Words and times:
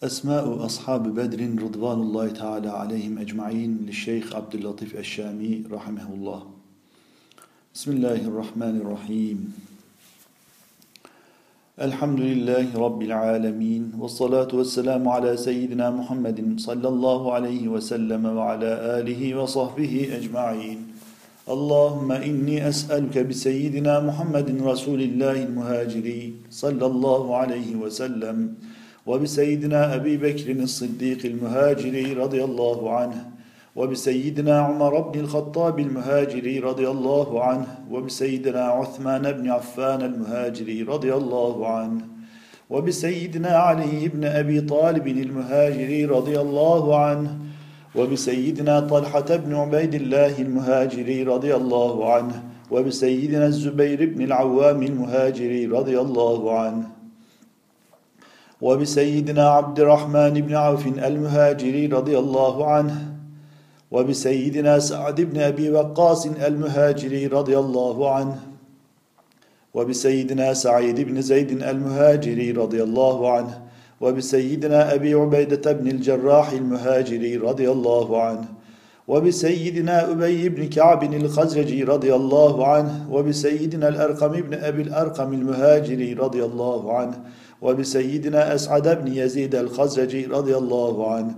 أسماء 0.00 0.64
أصحاب 0.64 1.14
بدر 1.14 1.62
رضوان 1.62 2.00
الله 2.00 2.28
تعالى 2.28 2.68
عليهم 2.68 3.18
أجمعين 3.18 3.84
للشيخ 3.86 4.36
عبد 4.36 4.54
اللطيف 4.54 4.96
الشامي 4.96 5.64
رحمه 5.72 6.08
الله. 6.14 6.42
بسم 7.74 7.90
الله 7.92 8.20
الرحمن 8.32 8.80
الرحيم. 8.80 9.38
الحمد 11.80 12.20
لله 12.20 12.66
رب 12.72 13.02
العالمين 13.02 13.92
والصلاة 14.00 14.48
والسلام 14.48 15.08
على 15.08 15.36
سيدنا 15.36 15.90
محمد 15.90 16.56
صلى 16.56 16.88
الله 16.88 17.32
عليه 17.32 17.68
وسلم 17.68 18.24
وعلى 18.24 18.70
آله 19.04 19.34
وصحبه 19.36 20.16
أجمعين. 20.16 20.78
اللهم 21.44 22.12
إني 22.12 22.68
أسألك 22.68 23.18
بسيدنا 23.18 24.00
محمد 24.00 24.48
رسول 24.64 25.00
الله 25.02 25.44
المهاجرين 25.44 26.32
صلى 26.50 26.86
الله 26.86 27.36
عليه 27.36 27.76
وسلم 27.76 28.54
وبسيدنا 29.06 29.94
أبي 29.94 30.16
بكر 30.16 30.50
الصديق 30.50 31.18
المهاجري 31.24 32.12
رضي 32.12 32.44
الله 32.44 32.96
عنه 32.96 33.30
وبسيدنا 33.76 34.60
عمر 34.60 35.00
بن 35.00 35.20
الخطاب 35.20 35.78
المهاجري 35.78 36.58
رضي 36.58 36.88
الله 36.88 37.44
عنه 37.44 37.66
وبسيدنا 37.90 38.64
عثمان 38.64 39.32
بن 39.32 39.50
عفان 39.50 40.02
المهاجري 40.02 40.82
رضي 40.82 41.14
الله 41.14 41.68
عنه 41.68 42.00
وبسيدنا 42.70 43.48
علي 43.48 44.08
بن 44.08 44.24
أبي 44.24 44.60
طالب 44.60 45.08
المهاجري 45.08 46.04
رضي 46.04 46.40
الله 46.40 46.98
عنه 46.98 47.38
وبسيدنا 47.94 48.80
طلحة 48.80 49.36
بن 49.36 49.54
عبيد 49.54 49.94
الله 49.94 50.38
المهاجري 50.38 51.22
رضي 51.22 51.54
الله 51.56 52.12
عنه 52.14 52.42
وبسيدنا 52.70 53.46
الزبير 53.46 54.06
بن 54.14 54.22
العوام 54.22 54.82
المهاجري 54.82 55.66
رضي 55.66 56.00
الله 56.00 56.58
عنه. 56.60 56.99
وبسيدنا 58.60 59.48
عبد 59.48 59.80
الرحمن 59.80 60.30
بن 60.30 60.54
عوف 60.54 60.86
المهاجري 60.86 61.86
رضي 61.86 62.18
الله 62.18 62.70
عنه 62.70 63.10
وبسيدنا 63.90 64.78
سعد 64.78 65.20
بن 65.20 65.40
أبي 65.40 65.70
وقاص 65.70 66.26
المهاجري 66.26 67.26
رضي 67.26 67.58
الله 67.58 68.14
عنه 68.14 68.38
وبسيدنا 69.74 70.54
سعيد 70.54 71.00
بن 71.00 71.20
زيد 71.20 71.62
المهاجري 71.62 72.50
رضي 72.52 72.82
الله 72.82 73.32
عنه 73.32 73.62
وبسيدنا 74.00 74.94
أبي 74.94 75.14
عبيدة 75.14 75.72
بن 75.72 75.88
الجراح 75.88 76.50
المهاجري 76.50 77.36
رضي 77.36 77.70
الله 77.70 78.22
عنه 78.22 78.44
وبسيدنا 79.08 80.10
أبي 80.10 80.48
بن 80.48 80.68
كعب 80.68 81.14
الخزرجي 81.14 81.84
رضي 81.84 82.14
الله 82.14 82.66
عنه 82.66 83.06
وبسيدنا 83.10 83.88
الأرقم 83.88 84.28
بن 84.28 84.54
أبي 84.54 84.82
الأرقم 84.82 85.32
المهاجري 85.32 86.12
رضي 86.12 86.44
الله 86.44 86.96
عنه 86.96 87.24
وبسيدنا 87.62 88.54
أسعد 88.54 89.04
بن 89.04 89.12
يزيد 89.12 89.54
الخزرجي 89.54 90.26
رضي 90.26 90.56
الله 90.56 91.14
عنه 91.14 91.34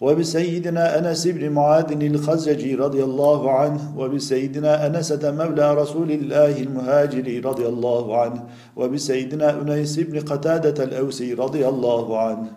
وبسيدنا 0.00 0.98
أنس 0.98 1.26
بن 1.26 1.50
معاذ 1.50 2.02
الخزرجي 2.02 2.74
رضي 2.74 3.04
الله 3.04 3.50
عنه 3.50 3.98
وبسيدنا 3.98 4.86
أنسة 4.86 5.30
مولى 5.30 5.74
رسول 5.74 6.10
الله 6.10 6.62
المهاجري 6.62 7.38
رضي 7.38 7.66
الله 7.66 8.20
عنه 8.20 8.44
وبسيدنا 8.76 9.60
أنيس 9.60 9.98
بن 9.98 10.20
قتادة 10.20 10.84
الأوسي 10.84 11.34
رضي 11.34 11.68
الله 11.68 12.18
عنه. 12.18 12.52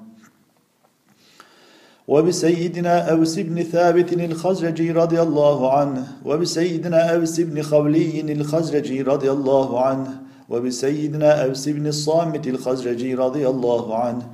وبسيدنا 2.08 3.12
أوس 3.12 3.40
بن 3.40 3.64
ثابت 3.64 4.14
الخزرجي 4.14 4.92
رضي 4.92 5.22
الله 5.22 5.78
عنه 5.78 6.08
وبسيدنا 6.26 7.16
أوس 7.16 7.40
بن 7.40 7.62
خولي 7.62 8.22
الخزرجي 8.22 9.02
رضي 9.02 9.32
الله 9.32 9.86
عنه 9.86 10.22
وبسيدنا 10.50 11.44
أوس 11.46 11.70
بن 11.70 11.88
الصامت 11.88 12.48
الخزرجي 12.48 13.16
رضي 13.16 13.48
الله 13.48 13.96
عنه 13.96 14.28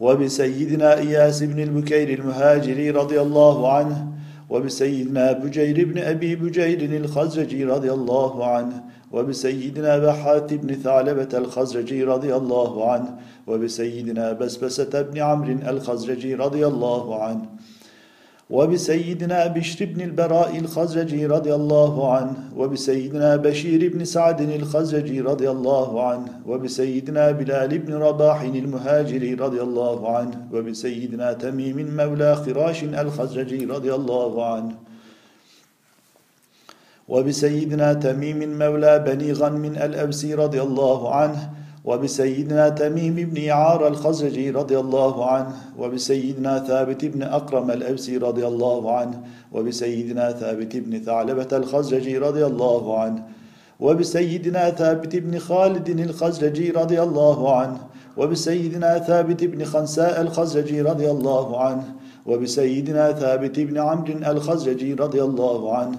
وبسيدنا 0.00 0.98
إياس 0.98 1.42
بن 1.42 1.62
البكير 1.62 2.18
المهاجري 2.18 2.90
رضي 2.90 3.20
الله 3.20 3.72
عنه 3.72 4.06
وبسيدنا 4.50 5.32
بجير 5.32 5.84
بن 5.84 5.98
أبي 5.98 6.36
بجير 6.36 6.80
الخزرجي 7.00 7.64
رضي 7.64 7.92
الله 7.92 8.46
عنه 8.46 8.82
وبسيدنا 9.12 9.98
بحات 9.98 10.54
بن 10.54 10.74
ثعلبة 10.74 11.28
الخزرجي 11.34 12.04
رضي 12.04 12.36
الله 12.36 12.90
عنه 12.92 13.16
وبسيدنا 13.46 14.32
بسبسة 14.32 15.02
بن 15.02 15.18
عمرو 15.18 15.52
الخزرجي 15.52 16.34
رضي 16.34 16.66
الله 16.66 17.22
عنه. 17.22 17.46
وبسيدنا 18.50 19.46
بشر 19.46 19.84
بن 19.84 20.00
البراء 20.00 20.58
الخزرجي 20.58 21.26
رضي 21.26 21.54
الله 21.54 22.14
عنه 22.14 22.34
وبسيدنا 22.56 23.36
بشير 23.36 23.92
بن 23.92 24.04
سعد 24.04 24.40
الخزرجي 24.40 25.20
رضي 25.20 25.50
الله 25.50 26.08
عنه 26.08 26.40
وبسيدنا 26.46 27.30
بلال 27.30 27.78
بن 27.78 27.94
رباح 27.94 28.40
المهاجري 28.40 29.34
رضي 29.34 29.60
الله 29.62 30.16
عنه 30.16 30.46
وبسيدنا 30.52 31.32
تميم 31.32 31.96
مولى 31.96 32.36
خراش 32.36 32.84
الخزرجي 32.84 33.64
رضي 33.64 33.94
الله 33.94 34.46
عنه 34.54 34.74
وبسيدنا 37.08 37.92
تميم 37.92 38.58
مولى 38.58 38.98
بني 38.98 39.32
غنم 39.32 39.64
الأبسي 39.64 40.34
رضي 40.34 40.62
الله 40.62 41.14
عنه 41.14 41.57
وبسيدنا 41.84 42.68
تميم 42.68 43.14
بن 43.14 43.48
عار 43.50 43.88
الخزرجي 43.88 44.50
رضي 44.50 44.78
الله 44.78 45.30
عنه 45.30 45.52
وبسيدنا 45.78 46.58
ثابت 46.58 47.04
بن 47.04 47.22
أقرم 47.22 47.70
الأوسي 47.70 48.16
رضي 48.16 48.46
الله 48.46 48.96
عنه 48.96 49.20
وبسيدنا 49.52 50.32
ثابت 50.32 50.76
بن 50.76 50.98
ثعلبة 50.98 51.48
الخزرجي 51.52 52.18
رضي 52.18 52.46
الله 52.46 53.00
عنه 53.00 53.22
وبسيدنا 53.80 54.70
ثابت 54.70 55.16
بن 55.16 55.38
خالد 55.38 55.88
الخزرجي 55.88 56.70
رضي 56.70 57.02
الله 57.02 57.56
عنه 57.56 57.78
وبسيدنا 58.16 58.98
ثابت 58.98 59.44
بن 59.44 59.64
خنساء 59.64 60.20
الخزرجي 60.20 60.80
رضي 60.82 61.10
الله 61.10 61.60
عنه 61.60 61.84
وبسيدنا 62.26 63.12
ثابت 63.12 63.60
بن 63.60 63.78
عمرو 63.78 64.14
الخزرجي 64.32 64.94
رضي 64.94 65.22
الله 65.22 65.76
عنه 65.76 65.96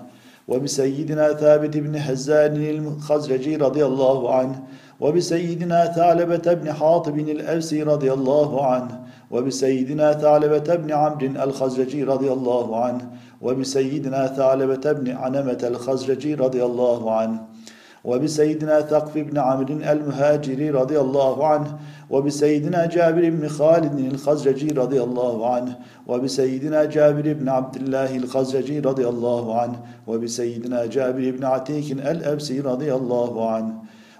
وبسيدنا 0.47 1.33
ثابت 1.33 1.77
بن 1.77 1.99
حزان 1.99 2.55
الخزرجي 2.55 3.55
رضي 3.55 3.85
الله 3.85 4.35
عنه 4.35 4.63
وبسيدنا 4.99 5.85
ثعلبة 5.85 6.53
بن 6.53 6.73
حاطب 6.73 7.19
الأوسي 7.19 7.83
رضي 7.83 8.13
الله 8.13 8.65
عنه 8.65 8.99
وبسيدنا 9.31 10.13
ثعلبة 10.13 10.75
بن 10.75 10.91
عمرو 10.91 11.43
الخزرجي 11.43 12.03
رضي 12.03 12.31
الله 12.31 12.83
عنه 12.83 13.09
وبسيدنا 13.41 14.27
ثعلبة 14.27 14.91
بن 14.91 15.11
عنمة 15.11 15.59
الخزرجي 15.63 16.33
رضي 16.35 16.63
الله 16.65 17.11
عنه 17.11 17.39
وبسيدنا 18.03 18.81
ثقف 18.81 19.17
بن 19.17 19.37
عمرو 19.37 19.73
المهاجري 19.73 20.69
رضي 20.69 20.99
الله 20.99 21.47
عنه 21.47 21.77
وبسيدنا 22.09 22.85
جابر 22.85 23.29
بن 23.29 23.47
خالد 23.47 23.99
الخزرجي 23.99 24.67
رضي 24.67 25.03
الله 25.03 25.53
عنه 25.53 25.75
وبسيدنا 26.07 26.85
جابر 26.85 27.33
بن 27.33 27.49
عبد 27.49 27.75
الله 27.75 28.15
الخزرجي 28.15 28.79
رضي 28.79 29.07
الله 29.07 29.61
عنه 29.61 29.79
وبسيدنا 30.07 30.85
جابر 30.85 31.31
بن 31.31 31.45
عتيك 31.45 31.91
الأبسي 31.91 32.59
رضي 32.59 32.93
الله 32.93 33.49
عنه. 33.49 33.73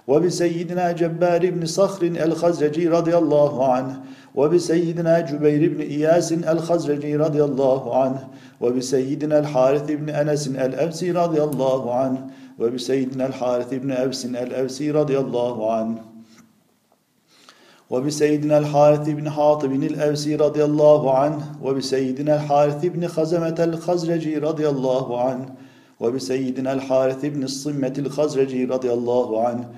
وبسيدنا 0.08 0.92
جبار 0.92 1.50
بن 1.50 1.66
صخر 1.66 2.06
الخزرجي 2.06 2.88
رضي 2.88 3.16
الله 3.16 3.72
عنه 3.72 4.00
وبسيدنا 4.34 5.20
جبير 5.20 5.74
بن 5.74 5.80
إياس 5.80 6.32
الخزرجي 6.32 7.16
رضي 7.16 7.44
الله 7.44 8.02
عنه 8.02 8.28
وبسيدنا 8.60 9.38
الحارث 9.38 9.90
بن 9.90 10.08
أنس 10.10 10.48
الأوسي 10.48 11.10
رضي 11.10 11.42
الله 11.42 11.94
عنه 11.94 12.26
وبسيدنا 12.60 13.26
الحارث 13.26 13.74
بن 13.74 13.90
أوس 13.90 14.26
الأوسي 14.26 14.90
رضي 14.90 15.18
الله 15.18 15.72
عنه. 15.72 15.98
وبسيدنا 17.90 18.58
الحارث 18.58 19.08
بن 19.08 19.30
حاطب 19.30 19.72
الأوسي 19.72 20.36
رضي 20.36 20.64
الله 20.64 21.18
عنه 21.18 21.52
وبسيدنا 21.62 22.34
الحارث 22.34 22.86
بن 22.86 23.08
خزمة 23.08 23.56
الخزرجي 23.58 24.38
رضي 24.38 24.68
الله 24.68 25.20
عنه 25.20 25.54
وبسيدنا 26.00 26.72
الحارث 26.72 27.24
بن 27.24 27.42
الصمة 27.42 27.94
الخزرجي 27.98 28.64
رضي 28.64 28.92
الله 28.92 29.46
عنه 29.46 29.68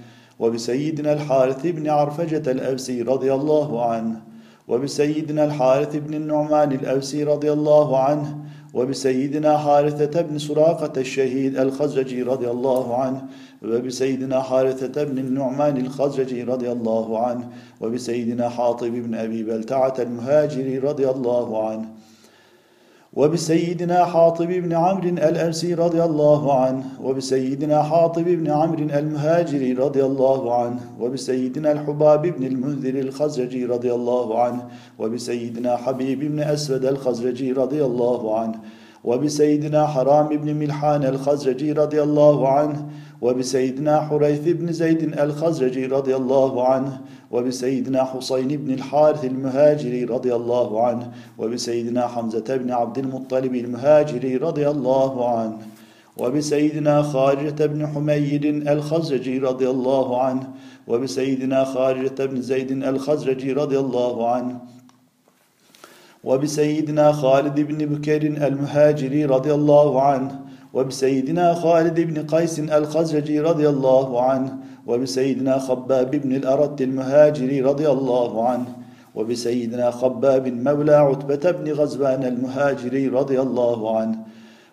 وبسيدنا 0.43 1.13
الحارث 1.13 1.67
بن 1.67 1.89
عرفجة 1.89 2.51
الأوسي 2.51 3.03
رضي 3.03 3.35
الله 3.35 3.85
عنه 3.87 4.21
وبسيدنا 4.69 5.45
الحارث 5.45 5.97
بن 5.97 6.15
النعمان 6.15 6.73
الأوسي 6.73 7.25
رضي 7.25 7.53
الله 7.53 7.99
عنه 7.99 8.39
وبسيدنا 8.75 9.59
حارثة 9.59 10.23
بن 10.23 10.39
سراقة 10.39 11.01
الشهيد 11.01 11.59
الخزرجي 11.59 12.23
رضي 12.23 12.51
الله 12.51 12.97
عنه 12.97 13.23
وبسيدنا 13.63 14.43
حارثة 14.43 15.05
بن 15.05 15.19
النعمان 15.19 15.77
الخزرجي 15.77 16.43
رضي 16.43 16.73
الله 16.73 17.27
عنه 17.27 17.49
وبسيدنا 17.81 18.49
حاطب 18.49 18.93
بن 18.93 19.15
أبي 19.15 19.43
بلتعة 19.43 19.95
المهاجري 19.99 20.79
رضي 20.79 21.11
الله 21.11 21.69
عنه 21.69 21.89
وبسيدنا 23.13 24.05
حاطب 24.05 24.47
بن 24.47 24.73
عمرو 24.73 25.09
الأوسي 25.09 25.75
رضي 25.75 26.05
الله 26.05 26.61
عنه 26.61 26.85
وبسيدنا 27.03 27.83
حاطب 27.83 28.25
بن 28.25 28.51
عمرو 28.51 28.79
المهاجري 28.79 29.73
رضي 29.73 30.05
الله 30.05 30.55
عنه 30.55 30.81
وبسيدنا 31.01 31.73
الحباب 31.73 32.23
بن 32.27 32.47
المنذر 32.47 33.01
الخزرجي 33.01 33.65
رضي 33.65 33.93
الله 33.95 34.43
عنه 34.43 34.69
وبسيدنا 34.99 35.77
حبيب 35.77 36.21
بن 36.21 36.41
أسود 36.41 36.85
الخزرجي 36.85 37.53
رضي 37.53 37.85
الله 37.85 38.39
عنه 38.39 38.55
وبسيدنا 39.05 39.87
حرام 39.87 40.29
بن 40.29 40.55
ملحان 40.55 41.05
الخزرجي 41.05 41.73
رضي 41.73 42.03
الله 42.03 42.49
عنه 42.49 42.87
وبسيدنا 43.23 44.01
حريث 44.01 44.41
بن 44.41 44.73
زيد 44.73 45.19
الخزرجي 45.19 45.87
رضي 45.87 46.17
الله 46.17 46.69
عنه 46.69 47.01
وبسيدنا 47.31 48.05
حسين 48.05 48.49
بن 48.49 48.75
الحارث 48.75 49.25
المهاجري 49.25 50.05
رضي 50.05 50.35
الله 50.35 50.87
عنه 50.87 51.13
وبسيدنا 51.39 52.07
حمزة 52.07 52.57
بن 52.57 52.71
عبد 52.71 52.99
المطلب 52.99 53.55
المهاجري 53.55 54.37
رضي 54.37 54.69
الله 54.69 55.39
عنه 55.39 55.59
وبسيدنا 56.17 57.03
خارجة 57.03 57.67
بن 57.67 57.87
حميد 57.87 58.45
الخزرجي 58.45 59.39
رضي 59.39 59.71
الله 59.71 60.23
عنه 60.23 60.49
وبسيدنا 60.89 61.65
خارجة 61.65 62.25
بن 62.27 62.43
زيد 62.43 62.71
الخزرجي 62.71 63.53
رضي 63.53 63.79
الله 63.79 64.31
عنه 64.31 64.61
وبسيدنا 66.25 67.13
خالد 67.13 67.61
بن 67.61 67.79
بكير 67.87 68.23
المهاجري 68.23 69.25
رضي 69.25 69.55
الله 69.55 70.03
عنه 70.03 70.41
وبسيدنا 70.75 71.55
خالد 71.55 72.01
بن 72.01 72.27
قيس 72.27 72.61
الخزرجي 72.61 73.41
رضي 73.41 73.69
الله 73.69 74.23
عنه 74.23 74.57
وبسيدنا 74.87 75.59
خباب 75.59 76.11
بن 76.11 76.37
الأرت 76.37 76.83
المهاجري 76.83 77.61
رضي 77.61 77.91
الله 77.91 78.49
عنه 78.49 78.67
وبسيدنا 79.15 79.91
خباب 79.91 80.49
مولى 80.49 80.95
عتبة 80.95 81.51
بن 81.51 81.73
غزوان 81.73 82.25
المهاجري 82.25 83.09
رضي 83.09 83.41
الله 83.41 83.99
عنه 83.99 84.19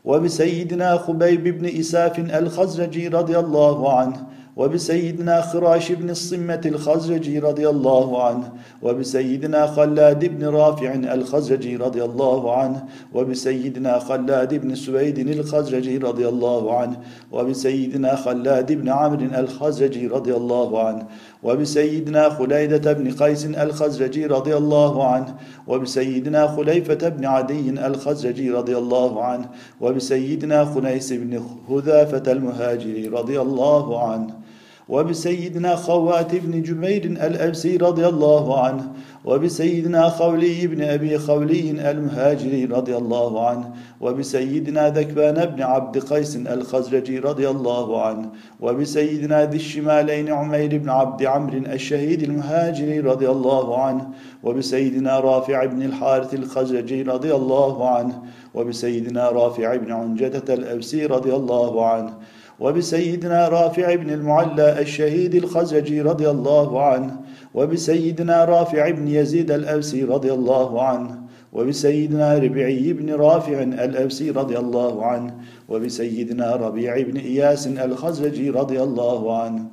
وبسيدنا 0.05 0.97
خبيب 0.97 1.43
بن 1.43 1.79
إساف 1.79 2.19
الخزرجي 2.19 3.07
رضي 3.07 3.39
الله 3.39 3.99
عنه 3.99 4.27
وبسيدنا 4.59 5.41
خراش 5.41 5.91
بن 5.91 6.09
الصمة 6.09 6.61
الخزرجي 6.65 7.39
رضي 7.39 7.69
الله 7.69 8.23
عنه 8.23 8.51
وبسيدنا 8.81 9.67
خلاد 9.67 10.25
بن 10.25 10.45
رافع 10.47 10.93
الخزرجي 10.93 11.75
رضي 11.75 12.03
الله 12.03 12.55
عنه 12.55 12.85
وبسيدنا 13.13 13.99
خلاد 13.99 14.53
بن 14.53 14.75
سويد 14.75 15.19
الخزرجي 15.19 15.97
رضي 15.97 16.27
الله 16.27 16.77
عنه 16.77 16.97
وبسيدنا 17.31 18.15
خلاد 18.15 18.71
بن 18.71 18.89
عمرو 18.89 19.39
الخزرجي 19.39 20.07
رضي 20.07 20.35
الله 20.35 20.83
عنه 20.83 21.05
وبسيدنا 21.43 22.29
خليدة 22.29 22.93
بن 22.93 23.11
قيس 23.11 23.45
الخزرجي 23.45 24.25
رضي 24.25 24.57
الله 24.57 25.07
عنه 25.07 25.35
وبسيدنا 25.67 26.47
خليفة 26.47 27.09
بن 27.09 27.25
عدي 27.25 27.69
الخزرجي 27.69 28.51
رضي 28.51 28.77
الله 28.77 29.23
عنه 29.23 29.45
وبسيدنا 29.81 30.65
خنيس 30.65 31.13
بن 31.13 31.43
هذافة 31.69 32.31
المهاجري 32.31 33.07
رضي 33.07 33.41
الله 33.41 34.09
عنه. 34.09 34.48
وبسيدنا 34.89 35.75
خوات 35.75 36.35
بن 36.35 36.61
جبير 36.61 37.05
الأبسي 37.05 37.77
رضي 37.77 38.07
الله 38.07 38.63
عنه 38.63 38.91
وبسيدنا 39.25 40.09
خولي 40.09 40.67
بن 40.67 40.81
أبي 40.81 41.17
خولي 41.17 41.91
المهاجري 41.91 42.65
رضي 42.65 42.97
الله 42.97 43.47
عنه 43.47 43.73
وبسيدنا 44.01 44.89
ذكبان 44.89 45.45
بن 45.45 45.61
عبد 45.61 45.97
قيس 45.97 46.35
الخزرجي 46.35 47.19
رضي 47.19 47.49
الله 47.49 48.05
عنه 48.05 48.29
وبسيدنا 48.59 49.45
ذي 49.45 49.57
الشمالين 49.57 50.31
عمير 50.31 50.77
بن 50.77 50.89
عبد 50.89 51.23
عمرو 51.23 51.57
الشهيد 51.57 52.23
المهاجري 52.23 52.99
رضي 52.99 53.29
الله 53.29 53.83
عنه 53.83 54.09
وبسيدنا 54.43 55.19
رافع 55.19 55.65
بن 55.65 55.81
الحارث 55.81 56.33
الخزرجي 56.33 57.01
رضي 57.01 57.35
الله 57.35 57.89
عنه 57.89 58.23
وبسيدنا 58.53 59.29
رافع 59.29 59.75
بن 59.75 59.91
عنجدة 59.91 60.53
الأبسي 60.53 61.05
رضي 61.05 61.33
الله 61.35 61.85
عنه 61.85 62.13
وبسيدنا 62.59 63.47
رافع 63.47 63.95
بن 63.95 64.09
المعلى 64.09 64.81
الشهيد 64.81 65.35
الخزرجي 65.35 66.01
رضي 66.01 66.29
الله 66.29 66.83
عنه 66.83 67.19
وبسيدنا 67.53 68.45
رافع 68.45 68.89
بن 68.89 69.07
يزيد 69.07 69.51
الأوسي 69.51 70.03
رضي 70.03 70.33
الله 70.33 70.83
عنه 70.83 71.21
وبسيدنا 71.53 72.37
ربيعي 72.37 72.93
بن 72.93 73.13
رافع 73.13 73.63
الأوسي 73.63 74.29
رضي 74.31 74.57
الله 74.57 75.05
عنه 75.05 75.35
وبسيدنا 75.69 76.55
ربيع 76.55 77.01
بن 77.01 77.17
إياس 77.17 77.67
الخزرجي 77.67 78.49
رضي 78.49 78.83
الله 78.83 79.41
عنه 79.41 79.65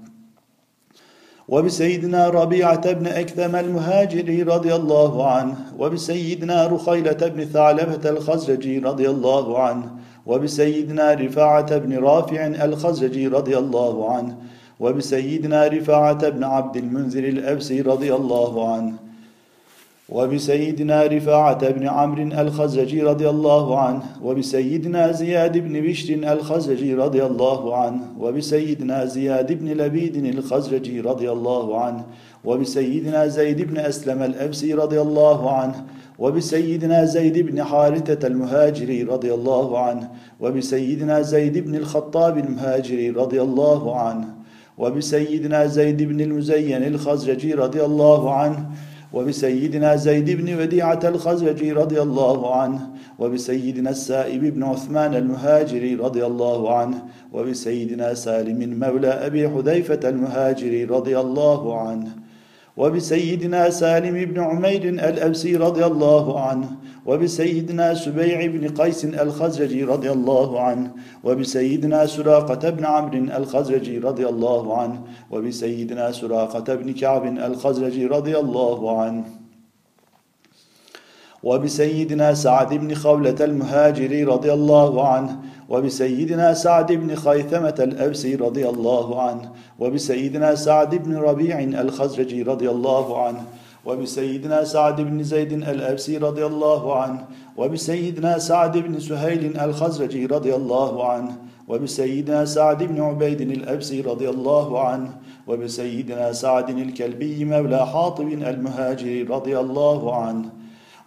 وبسيدنا 1.49 2.29
ربيعة 2.29 2.93
بن 2.93 3.07
أكثم 3.07 3.57
المهاجري 3.57 4.43
رضي 4.43 4.75
الله 4.75 5.31
عنه 5.31 5.57
وبسيدنا 5.79 6.67
رخيلة 6.67 7.29
بن 7.29 7.45
ثعلبة 7.45 8.11
الخزرجي 8.11 8.79
رضي 8.79 9.11
الله 9.11 9.63
عنه 9.63 9.96
وبسيدنا 10.27 11.13
رفاعة 11.15 11.79
بن 11.79 11.99
رافع 11.99 12.47
الخزرجي 12.47 13.27
رضي 13.27 13.59
الله 13.59 14.13
عنه 14.13 14.37
وبسيدنا 14.81 15.67
رفاعة 15.67 16.29
بن 16.29 16.45
عبد 16.45 16.77
المنذر 16.77 17.25
الأبسي 17.25 17.81
رضي 17.81 18.15
الله 18.15 18.75
عنه 18.75 18.93
وبسيدنا 20.09 21.03
رفاعة 21.07 21.71
بن 21.71 21.89
عمرو 21.89 22.23
الخزرجي 22.23 23.03
رضي 23.03 23.29
الله 23.29 23.79
عنه 23.79 24.03
وبسيدنا 24.23 25.13
زياد 25.13 25.59
بن 25.59 25.81
بشر 25.81 26.15
الخزرجي 26.15 26.95
رضي 26.95 27.25
الله 27.25 27.77
عنه 27.77 28.01
وبسيدنا 28.21 29.05
زياد 29.05 29.53
بن 29.53 29.69
لبيد 29.69 30.17
الخزرجي 30.17 31.01
رضي 31.01 31.31
الله 31.31 31.81
عنه 31.81 32.05
وبسيدنا 32.45 33.27
زيد 33.27 33.63
بن 33.63 33.79
أسلم 33.79 34.23
الأبسي 34.23 34.75
رضي 34.75 35.01
الله 35.01 35.57
عنه 35.57 35.85
وبسيدنا 36.19 37.05
زيد 37.05 37.39
بن 37.39 37.65
حارثة 37.65 38.27
المهاجري 38.27 39.03
رضي 39.03 39.35
الله 39.35 39.79
عنه 39.79 40.11
وبسيدنا 40.41 41.23
زيد 41.23 41.59
بن 41.59 41.75
الخطاب 41.75 42.39
المهاجري 42.39 43.11
رضي 43.11 43.43
الله 43.43 44.01
عنه 44.01 44.35
وبسيدنا 44.79 45.67
زيد 45.67 46.03
بن 46.03 46.21
المزين 46.21 46.83
الخزرجي 46.83 47.55
رضي 47.55 47.85
الله 47.85 48.35
عنه 48.35 48.71
وبسيدنا 49.13 49.97
زيد 49.97 50.31
بن 50.31 50.61
وديعة 50.61 51.01
الخزرجي 51.05 51.73
رضي 51.73 52.03
الله 52.03 52.55
عنه 52.55 52.91
وبسيدنا 53.19 53.91
السائب 53.91 54.45
بن 54.55 54.63
عثمان 54.63 55.15
المهاجري 55.15 55.95
رضي 55.95 56.27
الله 56.27 56.77
عنه 56.77 57.03
وبسيدنا 57.33 58.15
سالم 58.15 58.79
مولى 58.81 59.09
أبي 59.09 59.49
حذيفة 59.49 60.09
المهاجري 60.09 60.85
رضي 60.85 61.21
الله 61.21 61.81
عنه. 61.81 62.26
وبسيدنا 62.77 63.71
سالم 63.71 64.25
بن 64.25 64.41
عمير 64.41 64.85
الأبسي 64.89 65.57
رضي 65.57 65.85
الله 65.85 66.41
عنه 66.41 66.71
وبسيدنا 67.07 67.95
سبيع 67.95 68.47
بن 68.47 68.69
قيس 68.69 69.05
الخزرجي 69.05 69.85
رضي 69.85 70.11
الله 70.13 70.61
عنه 70.61 70.91
وبسيدنا 71.25 72.07
سراقة 72.07 72.71
بن 72.71 72.85
عمرو 72.85 73.19
الخزرجي 73.19 73.99
رضي 73.99 74.29
الله 74.29 74.79
عنه 74.79 75.03
وبسيدنا 75.31 76.13
سراقة 76.13 76.75
بن 76.75 76.93
كعب 76.93 77.27
الخزرجي 77.27 78.07
رضي 78.07 78.39
الله 78.39 79.01
عنه. 79.01 79.25
وبسيدنا 81.43 82.35
سعد 82.35 82.75
بن 82.75 82.95
خولة 82.95 83.37
المهاجري 83.41 84.25
رضي 84.25 84.53
الله 84.53 85.09
عنه 85.09 85.37
وبسيدنا 85.69 86.55
سعد 86.55 86.93
بن 86.93 87.15
خيثمة 87.15 87.75
الأبسي 87.79 88.35
رضي 88.35 88.69
الله 88.69 89.23
عنه 89.23 89.51
وبسيدنا 89.79 90.55
سعد 90.55 90.95
بن 90.95 91.17
ربيع 91.17 91.61
الخزرجي 91.61 92.43
رضي 92.43 92.71
الله 92.71 93.27
عنه 93.27 93.45
وبسيدنا 93.87 94.65
سعد 94.65 95.01
بن 95.01 95.23
زيد 95.23 95.53
الأبسي 95.53 96.19
رضي 96.19 96.47
الله 96.47 96.97
عنه 97.03 97.25
وبسيدنا 97.57 98.39
سعد 98.39 98.79
بن 98.79 99.01
سهيل 99.01 99.61
الخزرجي 99.61 100.27
رضي 100.27 100.55
الله 100.55 101.11
عنه 101.11 101.37
وبسيدنا 101.69 102.45
سعد 102.45 102.83
بن 102.83 103.01
عبيد 103.01 103.41
الأبسي 103.41 104.01
رضي 104.01 104.31
الله 104.31 104.81
عنه 104.89 105.11
وبسيدنا 105.47 106.33
سعد 106.33 106.71
الكلبي 106.71 107.45
مولى 107.45 107.87
حاطب 107.87 108.29
المهاجري 108.29 109.23
رضي 109.23 109.59
الله 109.59 110.17
عنه 110.17 110.45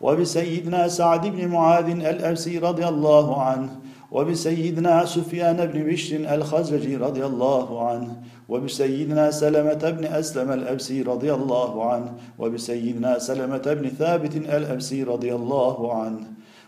وبسيدنا 0.01 0.87
سعد 0.87 1.27
بن 1.27 1.47
معاذ 1.47 1.89
الأبسي 1.89 2.57
رضي 2.57 2.87
الله 2.87 3.41
عنه 3.41 3.69
وبسيدنا 4.11 5.05
سفيان 5.05 5.65
بن 5.65 5.83
بشر 5.83 6.35
الخزرجي 6.35 6.95
رضي 6.95 7.25
الله 7.25 7.87
عنه 7.87 8.15
وبسيدنا 8.49 9.31
سلمة 9.31 9.89
بن 9.89 10.05
أسلم 10.05 10.51
الأبسي 10.51 11.01
رضي 11.01 11.33
الله 11.33 11.91
عنه 11.91 12.13
وبسيدنا 12.39 13.19
سلمة 13.19 13.73
بن 13.73 13.89
ثابت 13.89 14.35
الأبسي 14.35 15.03
رضي 15.03 15.35
الله 15.35 15.93
عنه 15.93 16.19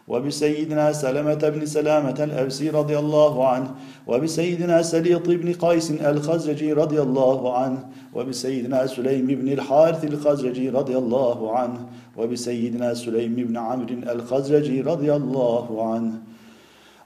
وبسيدنا 0.07 0.91
سلمة 0.91 1.50
بن 1.50 1.65
سلامة 1.65 2.24
الأبسي 2.24 2.69
رضي 2.69 3.00
الله 3.00 3.48
عنه 3.48 3.75
وبسيدنا 4.07 4.81
سليط 4.81 5.29
بن 5.29 5.53
قيس 5.53 5.91
الخزرجي 5.91 6.74
رضي 6.74 7.01
الله 7.01 7.57
عنه 7.57 7.86
وبسيدنا 8.15 8.88
سليم 8.88 9.27
بن 9.27 9.48
الحارث 9.48 10.03
الخزرجي 10.03 10.69
رضي 10.69 10.98
الله 10.98 11.57
عنه 11.57 11.86
وبسيدنا 12.17 12.93
سليم 12.93 13.36
بن 13.36 13.57
عمرو 13.57 13.95
الخزرجي 14.12 14.81
رضي 14.81 15.15
الله 15.15 15.93
عنه. 15.93 16.30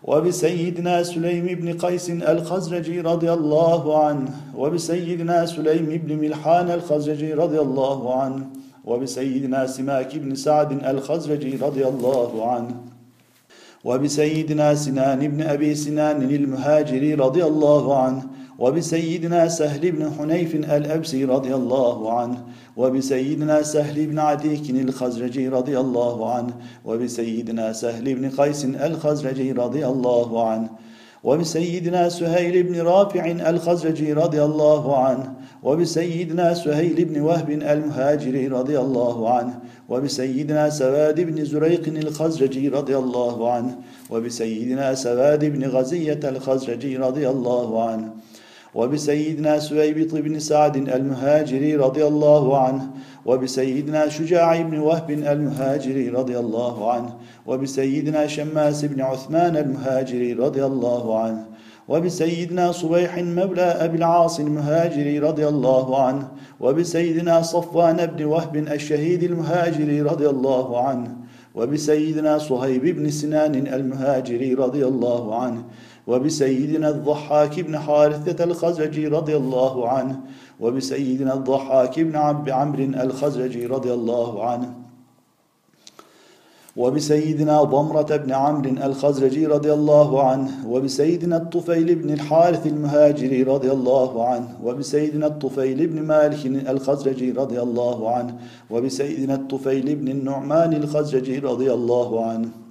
وبسيدنا 0.05 1.03
سليم 1.03 1.45
بن 1.45 1.77
قيس 1.77 2.09
الخزرجي 2.09 3.01
رضي 3.01 3.33
الله 3.33 4.05
عنه 4.05 4.29
وبسيدنا 4.57 5.45
سليم 5.45 5.85
بن 5.85 6.17
ملحان 6.17 6.71
الخزرجي 6.71 7.33
رضي 7.33 7.59
الله 7.59 8.21
عنه 8.21 8.47
وبسيدنا 8.85 9.67
سماك 9.67 10.17
بن 10.17 10.35
سعد 10.35 10.71
الخزرجي 10.85 11.55
رضي 11.55 11.87
الله 11.87 12.51
عنه 12.51 12.75
وبسيدنا 13.85 14.75
سنان 14.75 15.27
بن 15.27 15.41
أبي 15.41 15.75
سنان 15.75 16.21
المهاجري 16.21 17.13
رضي 17.13 17.43
الله 17.45 17.97
عنه 18.03 18.23
وبسيدنا 18.59 19.47
سهل 19.47 19.91
بن 19.91 20.11
حنيف 20.19 20.55
الأبسي 20.55 21.25
رضي 21.25 21.55
الله 21.55 22.19
عنه 22.19 22.43
وبسيدنا 22.77 23.61
سهل 23.61 24.05
بن 24.05 24.19
عتيك 24.19 24.69
الخزرجي 24.69 25.47
رضي 25.47 25.79
الله 25.79 26.33
عنه 26.33 26.53
وبسيدنا 26.85 27.73
سهل 27.73 28.15
بن 28.15 28.29
قيس 28.29 28.65
الخزرجي 28.65 29.51
رضي 29.51 29.87
الله 29.87 30.49
عنه 30.49 30.69
وبسيدنا 31.25 32.09
سهيل 32.09 32.63
بن 32.63 32.81
رافع 32.81 33.31
الخزرجي 33.31 34.13
رضي 34.13 34.43
الله 34.43 34.97
عنه 34.97 35.33
وبسيدنا 35.63 36.53
سهيل 36.53 37.05
بن 37.05 37.21
وهب 37.21 37.49
المهاجري 37.49 38.47
رضي 38.47 38.79
الله 38.79 39.29
عنه 39.29 39.59
وبسيدنا 39.89 40.69
سواد 40.69 41.21
بن 41.21 41.45
زريق 41.45 41.87
الخزرجي 41.87 42.69
رضي 42.69 42.97
الله 42.97 43.51
عنه 43.51 43.75
وبسيدنا 44.09 44.93
سواد 44.93 45.45
بن 45.45 45.63
غزية 45.65 46.19
الخزرجي 46.23 46.97
رضي 46.97 47.29
الله 47.29 47.89
عنه. 47.89 48.09
وبسيدنا 48.75 49.59
سويبط 49.59 50.15
بن 50.15 50.39
سعد 50.39 50.75
المهاجري 50.75 51.75
رضي 51.75 52.07
الله 52.07 52.57
عنه 52.57 52.87
وبسيدنا 53.25 54.09
شجاع 54.09 54.61
بن 54.61 54.79
وهب 54.79 55.11
المهاجري 55.11 56.09
رضي 56.09 56.39
الله 56.39 56.91
عنه 56.91 57.15
وبسيدنا 57.45 58.27
شماس 58.27 58.85
بن 58.85 59.01
عثمان 59.01 59.57
المهاجري 59.57 60.33
رضي 60.33 60.65
الله 60.65 61.19
عنه 61.19 61.45
وبسيدنا 61.87 62.71
صبيح 62.71 63.17
مولى 63.17 63.61
أبي 63.61 63.97
العاص 63.97 64.39
المهاجري 64.39 65.19
رضي 65.19 65.47
الله 65.47 66.01
عنه 66.05 66.27
وبسيدنا 66.59 67.41
صفوان 67.41 68.05
بن 68.05 68.25
وهب 68.25 68.55
الشهيد 68.55 69.23
المهاجري 69.23 70.01
رضي 70.01 70.29
الله 70.29 70.87
عنه 70.87 71.15
وبسيدنا 71.55 72.37
صهيب 72.37 72.85
بن 72.85 73.09
سنان 73.09 73.55
المهاجري 73.67 74.53
رضي 74.53 74.85
الله 74.85 75.41
عنه 75.41 75.63
وبسيدنا 76.07 76.89
الضحاك 76.89 77.59
بن 77.59 77.79
حارثة 77.79 78.43
الخزرجي 78.43 79.07
رضي 79.07 79.35
الله 79.37 79.89
عنه 79.89 80.19
وبسيدنا 80.59 81.33
الضحاك 81.33 81.99
بن 81.99 82.15
عبد 82.15 82.49
عمرو 82.49 82.83
الخزرجي 82.83 83.65
رضي 83.65 83.93
الله 83.93 84.49
عنه 84.49 84.73
وبسيدنا 86.77 87.63
ضمرة 87.63 88.15
بن 88.15 88.31
عمرو 88.31 88.69
الخزرجي 88.69 89.45
رضي 89.45 89.73
الله 89.73 90.23
عنه 90.23 90.51
وبسيدنا 90.69 91.37
الطفيل 91.37 91.95
بن 91.95 92.09
الحارث 92.13 92.67
المهاجري 92.67 93.43
رضي 93.43 93.71
الله 93.71 94.27
عنه 94.27 94.47
وبسيدنا 94.63 95.27
الطفيل 95.27 95.87
بن 95.87 96.01
مالك 96.01 96.45
الخزرجي 96.45 97.31
رضي 97.31 97.61
الله 97.61 98.15
عنه 98.15 98.37
وبسيدنا 98.69 99.35
الطفيل 99.35 99.95
بن 99.95 100.07
النعمان 100.07 100.73
الخزرجي 100.73 101.39
رضي 101.39 101.73
الله 101.73 102.25
عنه. 102.25 102.64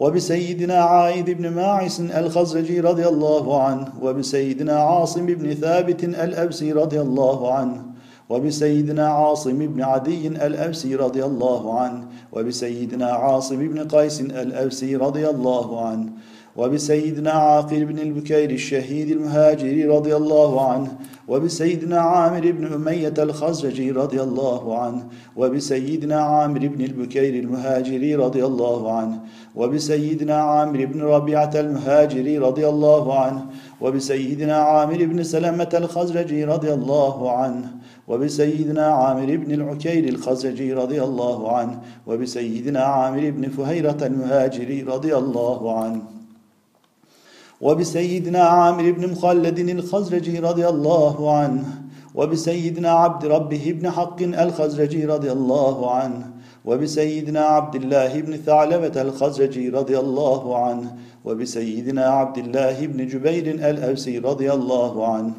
وبسيدنا 0.00 0.74
عائد 0.74 1.30
بن 1.30 1.48
ماعس 1.48 2.00
الخزرجي 2.00 2.80
رضي 2.80 3.06
الله 3.08 3.62
عنه 3.62 3.88
وبسيدنا 4.02 4.72
عاصم 4.72 5.26
بن 5.26 5.54
ثابت 5.54 6.04
الأبسي 6.04 6.72
رضي 6.72 7.00
الله 7.00 7.54
عنه 7.54 7.82
وبسيدنا 8.28 9.08
عاصم 9.08 9.58
بن 9.66 9.82
عدي 9.82 10.26
الأبسي 10.26 10.94
رضي 10.94 11.24
الله 11.24 11.80
عنه 11.80 12.04
وبسيدنا 12.32 13.06
عاصم 13.06 13.68
بن 13.68 13.88
قيس 13.88 14.20
الأبسي 14.20 14.96
رضي 14.96 15.28
الله 15.28 15.86
عنه 15.86 16.06
وبسيدنا 16.56 17.30
عاقل 17.30 17.84
بن 17.84 17.98
البكير 17.98 18.50
الشهيد 18.50 19.10
المهاجري 19.10 19.84
رضي 19.84 20.16
الله 20.16 20.70
عنه 20.70 20.98
وبسيدنا 21.28 22.00
عامر 22.00 22.50
بن 22.50 22.72
أمية 22.72 23.14
الخزرجي 23.18 23.90
رضي 23.90 24.22
الله 24.22 24.78
عنه 24.78 25.06
وبسيدنا 25.36 26.20
عامر 26.20 26.58
بن 26.58 26.84
البكير 26.84 27.34
المهاجري 27.34 28.14
رضي 28.14 28.44
الله 28.44 28.92
عنه 28.92 29.20
وبسيدنا 29.56 30.34
عامر 30.34 30.84
بن 30.84 31.02
ربيعة 31.02 31.50
المهاجري 31.54 32.38
رضي 32.38 32.68
الله 32.68 33.18
عنه 33.18 33.46
وبسيدنا 33.80 34.56
عامر 34.56 35.04
بن 35.04 35.22
سلمة 35.22 35.68
الخزرجي 35.74 36.44
رضي 36.44 36.74
الله 36.74 37.32
عنه 37.32 37.72
وبسيدنا 38.08 38.86
عامر 38.86 39.36
بن 39.36 39.52
العكير 39.54 40.08
الخزرجي 40.08 40.72
رضي 40.72 41.02
الله 41.02 41.56
عنه 41.56 41.80
وبسيدنا 42.06 42.80
عامر 42.80 43.30
بن 43.30 43.48
فهيرة 43.48 43.98
المهاجري 44.02 44.82
رضي 44.82 45.16
الله 45.16 45.78
عنه. 45.78 46.17
وبسيدنا 47.60 48.38
عامر 48.38 48.90
بن 48.90 49.10
مخلد 49.12 49.58
الخزرجي 49.58 50.38
رضي 50.38 50.68
الله 50.68 51.38
عنه 51.38 51.64
وبسيدنا 52.14 52.90
عبد 52.90 53.24
ربه 53.26 53.74
بن 53.80 53.90
حق 53.90 54.22
الخزرجي 54.22 55.04
رضي 55.04 55.32
الله 55.32 55.94
عنه 55.94 56.30
وبسيدنا 56.64 57.40
عبد 57.40 57.74
الله 57.74 58.20
بن 58.20 58.36
ثعلبة 58.36 59.02
الخزرجي 59.02 59.68
رضي 59.68 59.98
الله 59.98 60.58
عنه 60.64 60.96
وبسيدنا 61.24 62.04
عبد 62.06 62.38
الله 62.38 62.86
بن 62.86 63.06
جبير 63.06 63.46
الأوسي 63.70 64.18
رضي 64.18 64.52
الله 64.52 65.14
عنه 65.14 65.32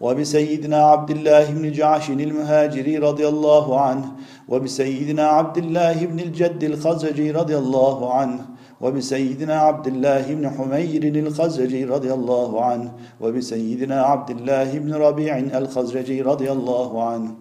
وبسيدنا 0.00 0.76
عبد 0.76 1.10
الله 1.10 1.50
بن 1.50 1.72
جعش 1.72 2.10
المهاجري 2.10 2.98
رضي 2.98 3.28
الله 3.28 3.80
عنه 3.80 4.12
وبسيدنا 4.48 5.26
عبد 5.26 5.58
الله 5.58 6.06
بن 6.06 6.20
الجد 6.20 6.64
الخزرجي 6.64 7.30
رضي 7.30 7.56
الله 7.58 8.14
عنه 8.14 8.51
وبسيدنا 8.82 9.54
عبد 9.54 9.86
الله 9.86 10.34
بن 10.34 10.50
حمير 10.50 11.26
الخزرجي 11.26 11.84
رضي 11.84 12.12
الله 12.12 12.64
عنه 12.64 12.92
وبسيدنا 13.20 14.02
عبد 14.02 14.30
الله 14.30 14.78
بن 14.78 14.94
ربيع 14.94 15.38
الخزرجي 15.38 16.22
رضي 16.22 16.52
الله 16.52 17.04
عنه 17.04 17.34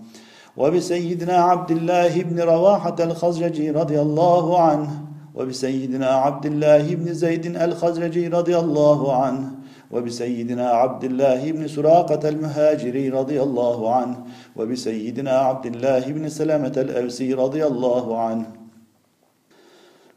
وبسيدنا 0.57 1.33
عبد 1.33 1.71
الله 1.71 2.21
بن 2.21 2.39
رواحة 2.39 2.95
الخزرجي 2.99 3.71
رضي 3.71 4.01
الله 4.01 4.61
عنه 4.61 4.89
وبسيدنا 5.35 6.07
عبد 6.07 6.45
الله 6.45 6.95
بن 6.95 7.13
زيد 7.13 7.45
الخزرجي 7.45 8.27
رضي 8.27 8.57
الله 8.57 9.15
عنه 9.15 9.51
وبسيدنا 9.91 10.69
عبد 10.69 11.03
الله 11.03 11.51
بن 11.51 11.67
سراقة 11.67 12.29
المهاجري 12.29 13.09
رضي 13.09 13.41
الله 13.41 13.95
عنه 13.95 14.17
وبسيدنا 14.55 15.31
عبد 15.31 15.65
الله 15.65 15.99
بن 15.99 16.29
سلامة 16.29 16.73
الأوسي 16.77 17.33
رضي 17.33 17.65
الله 17.65 18.19
عنه. 18.19 18.60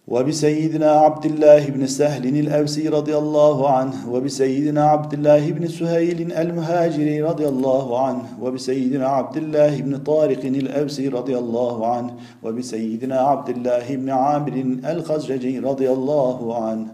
وبسيدنا 0.09 0.91
عبد 0.91 1.25
الله 1.27 1.67
بن 1.67 1.87
سهل 1.87 2.27
الأوسي 2.27 2.89
رضي 2.89 3.17
الله 3.17 3.71
عنه 3.71 4.13
وبسيدنا 4.13 4.85
عبد 4.85 5.13
الله 5.13 5.51
بن 5.51 5.69
سهيل 5.69 6.33
المهاجري 6.33 7.23
رضي 7.23 7.49
الله 7.49 8.07
عنه 8.07 8.23
وبسيدنا 8.41 9.07
عبد 9.07 9.37
الله 9.37 9.81
بن 9.81 9.99
طارق 9.99 10.45
الأوسي 10.45 11.09
رضي 11.09 11.39
الله 11.39 11.87
عنه 11.87 12.15
وبسيدنا 12.43 13.21
عبد 13.21 13.49
الله 13.49 13.97
بن 13.97 14.11
عامر 14.11 14.77
الخزرجي 14.85 15.59
رضي 15.59 15.91
الله 15.91 16.65
عنه 16.65 16.87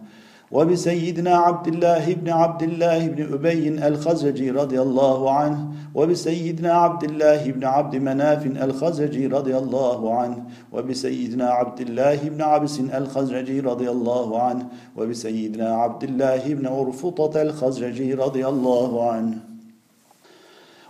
وبسيدنا 0.53 1.37
عبد 1.37 1.67
الله 1.67 2.15
بن 2.15 2.29
عبد 2.31 2.63
الله 2.63 3.07
بن 3.09 3.33
أبي 3.33 3.69
الخزرجي 3.89 4.51
رضي 4.51 4.81
الله 4.81 5.31
عنه 5.31 5.70
وبسيدنا 5.95 6.73
عبد 6.73 7.05
الله 7.05 7.51
بن 7.51 7.65
عبد 7.65 7.97
مناف 7.97 8.47
الخزرجي 8.47 9.27
رضي 9.27 9.59
الله 9.59 10.15
عنه 10.15 10.45
وبسيدنا 10.73 11.51
عبد 11.51 11.81
الله 11.81 12.17
بن 12.17 12.43
عبس 12.43 12.81
الخزرجي 12.81 13.61
رضي 13.61 13.91
الله 13.91 14.43
عنه 14.43 14.67
وبسيدنا 14.97 15.75
عبد 15.75 16.05
الله 16.05 16.55
بن 16.55 16.67
عرفطة 16.67 17.43
الخزرجي 17.43 18.15
رضي 18.15 18.49
الله 18.49 19.11
عنه. 19.11 19.51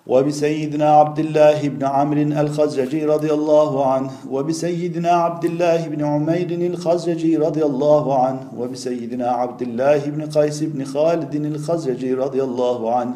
وبسيدنا 0.07 0.90
عبد 0.90 1.19
الله 1.19 1.69
بن 1.69 1.85
عمرو 1.85 2.21
الخزرجي 2.21 3.04
رضي 3.04 3.33
الله 3.33 3.92
عنه 3.92 4.11
وبسيدنا 4.30 5.11
عبد 5.11 5.45
الله 5.45 5.88
بن 5.88 6.04
عمير 6.04 6.50
الخزرجي 6.50 7.37
رضي 7.37 7.64
الله 7.64 8.25
عنه 8.25 8.40
وبسيدنا 8.59 9.28
عبد 9.30 9.62
الله 9.62 9.99
بن 9.99 10.23
قيس 10.26 10.62
بن 10.62 10.85
خالد 10.85 11.35
الخزرجي 11.35 12.14
رضي 12.14 12.42
الله 12.42 12.95
عنه 12.95 13.14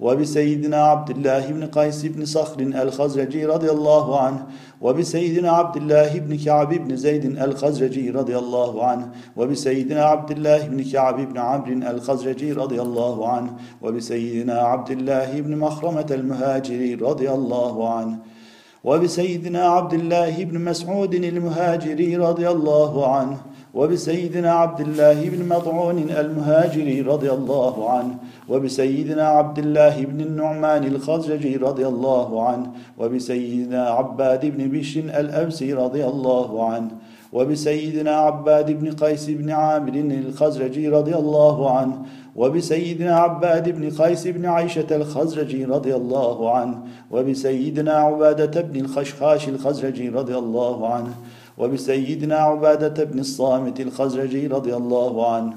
وبسيدنا 0.00 0.76
عبد 0.76 1.10
الله 1.10 1.46
بن 1.46 1.66
قيس 1.66 2.06
بن 2.06 2.24
صخر 2.24 2.60
الخزرجي 2.60 3.46
رضي 3.46 3.70
الله 3.70 4.20
عنه 4.20 4.46
وبسيدنا 4.80 5.50
عبد 5.50 5.76
الله 5.76 6.18
بن 6.18 6.36
كعب 6.36 6.74
بن 6.74 6.96
زيد 6.96 7.24
الخزرجي 7.24 8.10
رضي 8.10 8.38
الله 8.38 8.84
عنه 8.84 9.08
وبسيدنا 9.36 10.04
عبد 10.04 10.30
الله 10.30 10.66
بن 10.68 10.84
كعب 10.92 11.20
بن 11.20 11.38
عمرو 11.38 11.90
الخزرجي 11.90 12.52
رضي 12.52 12.82
الله 12.82 13.28
عنه 13.28 13.50
وبسيدنا 13.82 14.58
عبد 14.58 14.90
الله 14.90 15.40
بن 15.40 15.58
مخرمة 15.58 16.06
المهاجري 16.10 16.94
رضي 16.94 17.30
الله 17.30 17.94
عنه 17.94 18.18
وبسيدنا 18.84 19.66
عبد 19.66 19.94
الله 19.94 20.44
بن 20.44 20.64
مسعود 20.64 21.14
المهاجري 21.14 22.16
رضي 22.16 22.48
الله 22.48 23.14
عنه 23.16 23.38
وبسيدنا 23.74 24.52
عبد 24.52 24.80
الله 24.80 25.28
بن 25.28 25.48
مطعون 25.48 25.98
المهاجري 25.98 27.00
رضي 27.00 27.30
الله 27.30 27.90
عنه 27.90 28.14
وبسيدنا 28.48 29.28
عبد 29.28 29.58
الله 29.58 30.04
بن 30.04 30.20
النعمان 30.20 30.84
الخزرجي 30.84 31.56
رضي 31.56 31.86
الله 31.86 32.48
عنه 32.48 32.66
وبسيدنا 32.98 33.88
عباد 33.88 34.46
بن 34.46 34.70
بشر 34.78 35.00
الأوسي 35.00 35.72
رضي 35.72 36.04
الله 36.04 36.70
عنه 36.70 36.90
وبسيدنا 37.32 38.10
عباد 38.10 38.70
بن 38.70 38.90
قيس 38.90 39.30
بن 39.30 39.50
عامر 39.50 39.94
الخزرجي 39.94 40.88
رضي 40.88 41.14
الله 41.14 41.70
عنه 41.78 42.02
وبسيدنا 42.36 43.16
عباد 43.16 43.68
بن 43.68 43.90
قيس 43.90 44.26
بن 44.26 44.46
عيشة 44.46 44.96
الخزرجي 44.96 45.64
رضي 45.64 45.94
الله 45.94 46.56
عنه 46.56 46.78
وبسيدنا 47.10 47.92
عبادة 47.92 48.60
بن 48.60 48.80
الخشخاش 48.80 49.48
الخزرجي 49.48 50.08
رضي 50.08 50.38
الله 50.38 50.94
عنه 50.94 51.14
وبسيدنا 51.58 52.36
عبادة 52.36 53.04
بن 53.04 53.18
الصامت 53.18 53.80
الخزرجي 53.80 54.46
رضي 54.46 54.76
الله 54.76 55.34
عنه. 55.34 55.54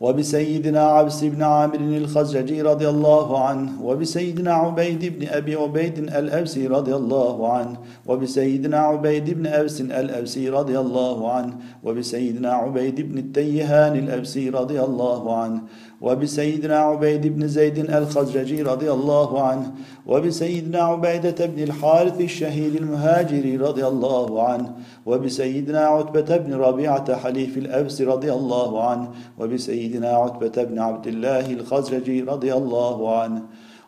وبسيدنا 0.00 0.80
عبس 0.80 1.24
بن 1.24 1.42
عامر 1.42 1.74
الخزرجي 1.74 2.62
رضي 2.62 2.88
الله 2.88 3.44
عنه. 3.44 3.82
وبسيدنا 3.82 4.52
عبيد 4.52 5.18
بن 5.18 5.28
أبي 5.28 5.54
عبيد 5.54 5.98
الأبسي 5.98 6.66
رضي 6.66 6.94
الله 6.94 7.52
عنه. 7.52 7.76
وبسيدنا 8.06 8.78
عبيد 8.78 9.30
بن 9.30 9.46
أبس 9.46 9.80
الأبسي 9.80 10.48
رضي 10.48 10.78
الله 10.78 11.32
عنه. 11.32 11.56
وبسيدنا 11.84 12.52
عبيد 12.52 13.00
بن 13.00 13.18
التيهان 13.18 13.96
الأبسي 13.98 14.50
رضي 14.50 14.80
الله 14.80 15.36
عنه. 15.36 15.60
وبسيدنا 16.00 16.78
عبيد 16.78 17.26
بن 17.26 17.48
زيد 17.48 17.78
الخزرجي 17.78 18.62
رضي 18.62 18.92
الله 18.92 19.42
عنه 19.42 19.72
وبسيدنا 20.06 20.78
عبيدة 20.78 21.46
بن 21.46 21.62
الحارث 21.62 22.20
الشهيد 22.20 22.74
المهاجري 22.74 23.56
رضي 23.56 23.86
الله 23.86 24.42
عنه 24.48 24.72
وبسيدنا 25.06 25.80
عتبة 25.80 26.36
بن 26.36 26.54
ربيعة 26.54 27.16
حليف 27.16 27.58
الأبس 27.58 28.02
رضي 28.02 28.32
الله 28.32 28.88
عنه 28.88 29.08
وبسيدنا 29.38 30.08
عتبة 30.08 30.64
بن 30.64 30.78
عبد 30.78 31.06
الله 31.06 31.52
الخزرجي 31.52 32.20
رضي 32.20 32.54
الله 32.54 33.18
عنه 33.18 33.42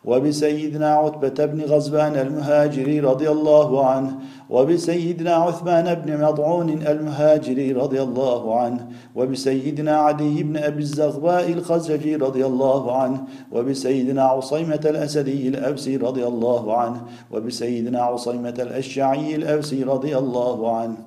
وبسيدنا 0.05 0.93
عتبة 0.95 1.45
بن 1.45 1.61
غزبان 1.61 2.15
المهاجري 2.15 2.99
رضي 2.99 3.29
الله 3.29 3.85
عنه 3.85 4.19
وبسيدنا 4.51 5.33
عثمان 5.33 5.93
بن 5.93 6.25
مضعون 6.25 6.69
المهاجري 6.69 7.71
رضي 7.71 8.01
الله 8.01 8.59
عنه 8.59 8.87
وبسيدنا 9.15 9.97
عدي 9.97 10.43
بن 10.43 10.57
أبي 10.57 10.79
الزغباء 10.79 11.51
الخزرجي 11.51 12.15
رضي 12.15 12.45
الله 12.45 12.97
عنه 12.97 13.23
وبسيدنا 13.51 14.23
عصيمة 14.23 14.81
الأسدي 14.85 15.47
الأبسي 15.47 15.97
رضي 15.97 16.27
الله 16.27 16.77
عنه 16.77 17.01
وبسيدنا 17.31 18.01
عصيمة 18.01 18.55
الأشعي 18.59 19.35
الأبسي 19.35 19.83
رضي 19.83 20.17
الله 20.17 20.77
عنه 20.77 20.97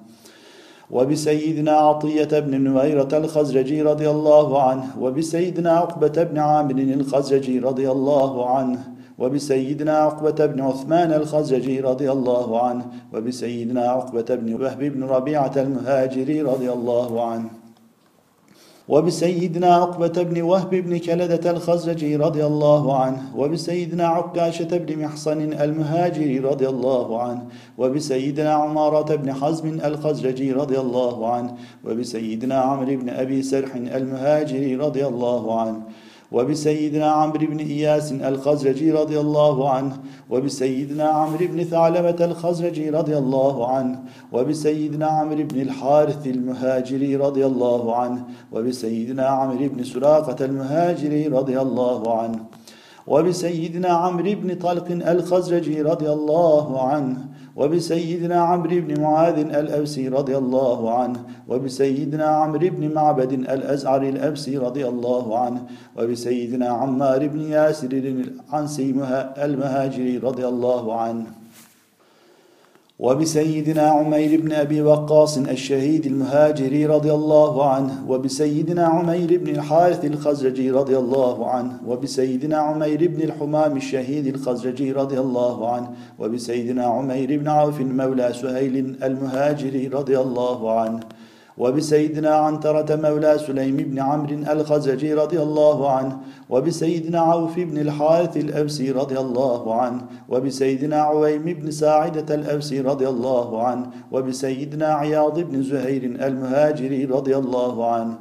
وبسيدنا 0.91 1.73
عطية 1.73 2.39
بن 2.41 2.61
نويرة 2.61 3.09
الخزرجي 3.13 3.83
رضي 3.83 4.11
الله 4.11 4.63
عنه 4.63 4.87
وبسيدنا 5.01 5.71
عقبة 5.71 6.23
بن 6.23 6.39
عامر 6.39 6.75
الخزرجي 6.75 7.59
رضي 7.59 7.91
الله 7.91 8.51
عنه 8.51 8.94
وبسيدنا 9.19 9.93
عقبة 9.93 10.47
بن 10.47 10.61
عثمان 10.61 11.13
الخزرجي 11.13 11.81
رضي 11.81 12.13
الله 12.13 12.67
عنه 12.67 12.85
وبسيدنا 13.13 13.81
عقبة 13.81 14.35
بن 14.35 14.63
وهب 14.63 14.79
بن 14.79 15.05
ربيعة 15.05 15.53
المهاجري 15.57 16.43
رضي 16.43 16.73
الله 16.73 17.31
عنه. 17.31 17.51
وبسيدنا 18.89 19.75
عقبة 19.75 20.23
بن 20.23 20.43
وهب 20.43 20.71
بن 20.71 20.99
كلدة 20.99 21.51
الخزرجي 21.51 22.17
رضي 22.17 22.47
الله 22.47 22.97
عنه 22.97 23.23
وبسيدنا 23.37 24.07
عكاشة 24.07 24.77
بن 24.77 25.05
محصن 25.05 25.53
المهاجري 25.53 26.39
رضي 26.39 26.69
الله 26.69 27.23
عنه 27.23 27.43
وبسيدنا 27.79 28.53
عمارة 28.53 29.15
بن 29.15 29.33
حزم 29.33 29.81
الخزرجي 29.85 30.53
رضي 30.53 30.79
الله 30.79 31.33
عنه 31.33 31.55
وبسيدنا 31.85 32.55
عمرو 32.55 32.97
بن 32.97 33.09
أبي 33.09 33.43
سرح 33.43 33.75
المهاجري 33.75 34.77
رضي 34.77 35.07
الله 35.07 35.61
عنه. 35.61 35.81
وبسيدنا 36.33 37.07
عمرو 37.07 37.47
بن 37.47 37.59
إياس 37.59 38.13
الخزرجي 38.13 38.93
رضي 38.93 39.21
الله 39.21 39.71
عنه 39.71 39.97
وبسيدنا 40.31 41.05
عمرو 41.05 41.47
بن 41.47 41.65
ثعلبة 41.65 42.25
الخزرجي 42.25 42.91
رضي 42.91 43.19
الله 43.19 43.69
عنه 43.69 44.03
وبسيدنا 44.33 45.07
عمرو 45.07 45.45
بن 45.45 45.61
الحارث 45.61 46.27
المهاجري 46.27 47.17
رضي 47.17 47.47
الله 47.47 47.97
عنه 47.97 48.25
وبسيدنا 48.53 49.27
عمرو 49.27 49.69
بن 49.69 49.85
سراقة 49.85 50.45
المهاجري 50.45 51.27
رضي 51.27 51.61
الله 51.61 52.21
عنه 52.21 52.39
وبسيدنا 53.07 53.89
عمرو 53.89 54.35
بن 54.35 54.55
طلق 54.55 54.87
الخزرجي 54.91 55.83
رضي 55.83 56.11
الله 56.11 56.89
عنه 56.89 57.34
وبسيدنا 57.57 58.35
عمرو 58.35 58.81
بن 58.81 59.01
معاذ 59.01 59.39
الأوسي 59.39 60.09
رضي 60.09 60.37
الله 60.37 60.95
عنه 60.99 61.21
وبسيدنا 61.49 62.25
عمرو 62.25 62.69
بن 62.69 62.95
معبد 62.95 63.33
الأزعري 63.33 64.09
الأبسي 64.09 64.59
رضي 64.59 64.89
الله 64.89 65.39
عنه 65.39 65.63
وبسيدنا 65.99 66.69
عمار 66.69 67.29
بن 67.29 67.41
ياسر 67.41 67.93
العنسي 67.93 68.91
المهاجري 69.39 70.19
رضي 70.19 70.47
الله 70.49 71.01
عنه. 71.01 71.44
وبسيدنا 72.99 73.83
عمير 73.83 74.41
بن 74.41 74.53
أبي 74.53 74.83
وقاص 74.83 75.39
الشهيد 75.39 76.07
المهاجري 76.07 76.87
رضي 76.87 77.13
الله 77.13 77.71
عنه 77.71 78.05
وبسيدنا 78.09 78.85
عمير 78.87 79.39
بن 79.39 79.49
الحارث 79.49 80.05
الخزرجي 80.05 80.71
رضي 80.71 80.99
الله 80.99 81.51
عنه 81.51 81.81
وبسيدنا 81.87 82.57
عمير 82.57 83.09
بن 83.09 83.23
الحمام 83.23 83.77
الشهيد 83.77 84.27
الخزرجي 84.27 84.93
رضي 84.93 85.21
الله 85.21 85.73
عنه 85.73 85.91
وبسيدنا 86.19 86.85
عمير 86.85 87.39
بن 87.39 87.49
عوف 87.49 87.81
مولى 87.81 88.33
سهيل 88.33 88.97
المهاجري 89.03 89.87
رضي 89.89 90.19
الله 90.21 90.81
عنه. 90.81 91.01
وبسيدنا 91.59 92.35
عنترة 92.35 92.97
مولى 92.97 93.39
سليم 93.39 93.77
بن 93.77 93.99
عمرو 93.99 94.37
الخزرجي 94.53 95.15
رضي 95.15 95.43
الله 95.43 95.91
عنه 95.91 96.19
وبسيدنا 96.51 97.21
عوف 97.21 97.57
بن 97.57 97.79
الحارث 97.79 98.37
الأبسي 98.37 98.91
رضي 98.91 99.19
الله 99.19 99.75
عنه 99.81 100.01
وبسيدنا 100.29 100.97
عويم 100.97 101.45
بن 101.45 101.71
ساعدة 101.71 102.35
الأبسي 102.35 102.81
رضي 102.81 103.09
الله 103.09 103.63
عنه 103.63 103.87
وبسيدنا 104.13 104.87
عياض 104.87 105.41
بن 105.41 105.63
زهير 105.63 106.05
المهاجري 106.05 107.05
رضي 107.05 107.37
الله 107.37 107.93
عنه. 107.93 108.19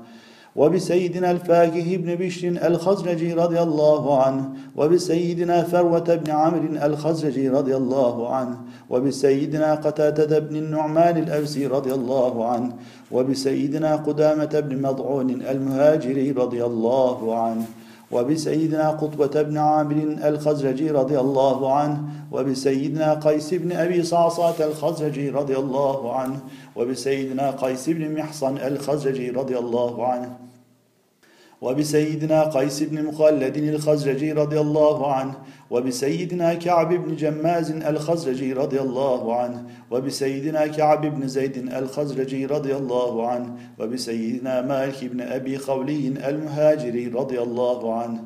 وبسيدنا 0.56 1.32
الفاكه 1.32 1.98
بن 1.98 2.16
بشر 2.16 2.48
الخزرجي 2.48 3.34
رضي 3.34 3.62
الله 3.62 4.24
عنه 4.24 4.50
وبسيدنا 4.76 5.64
فروة 5.64 6.16
بن 6.16 6.32
عمرو 6.32 6.86
الخزرجي 6.86 7.50
رضي 7.50 7.76
الله 7.76 8.36
عنه 8.36 8.58
وبسيدنا 8.90 9.76
قتادة 9.76 10.40
بن 10.40 10.56
النعمان 10.56 11.18
الأوسي 11.18 11.68
رضي 11.68 11.94
الله 11.94 12.50
عنه 12.50 12.74
وبسيدنا 13.12 13.96
قدامة 13.96 14.60
بن 14.60 14.82
مضعون 14.82 15.30
المهاجري 15.30 16.32
رضي 16.32 16.66
الله 16.66 17.36
عنه 17.36 17.66
وبسيدنا 18.12 18.90
قطبة 18.90 19.42
بن 19.42 19.58
عامر 19.58 20.18
الخزرجي 20.24 20.92
رضي 20.92 21.20
الله 21.20 21.74
عنه 21.74 22.04
وبسيدنا 22.32 23.14
قيس 23.14 23.54
بن 23.54 23.72
أبي 23.72 24.04
صعصات 24.04 24.62
الخزرجي 24.62 25.30
رضي 25.30 25.58
الله 25.58 26.16
عنه 26.16 26.40
وبسيدنا 26.76 27.52
قيس 27.52 27.90
بن 27.90 28.16
محصن 28.16 28.58
الخزرجي 28.58 29.30
رضي 29.30 29.58
الله 29.58 30.08
عنه. 30.08 30.43
وبسيدنا 31.64 32.44
قيس 32.44 32.84
بن 32.84 33.04
مخلد 33.04 33.58
الخزرجي 33.58 34.32
رضي 34.32 34.60
الله 34.60 35.14
عنه 35.14 35.34
وبسيدنا 35.72 36.54
كعب 36.54 36.94
بن 36.94 37.16
جماز 37.16 37.72
الخزرجي 37.72 38.54
رضي 38.54 38.82
الله 38.82 39.36
عنه 39.36 39.66
وبسيدنا 39.92 40.68
كعب 40.68 41.02
بن 41.06 41.28
زيد 41.28 41.58
الخزرجي 41.58 42.46
رضي 42.46 42.76
الله 42.76 43.28
عنه 43.28 43.56
وبسيدنا 43.80 44.62
مالك 44.62 45.06
بن 45.06 45.22
أبي 45.22 45.58
خولي 45.58 46.08
المهاجري 46.08 47.08
رضي 47.08 47.42
الله 47.42 48.00
عنه 48.00 48.20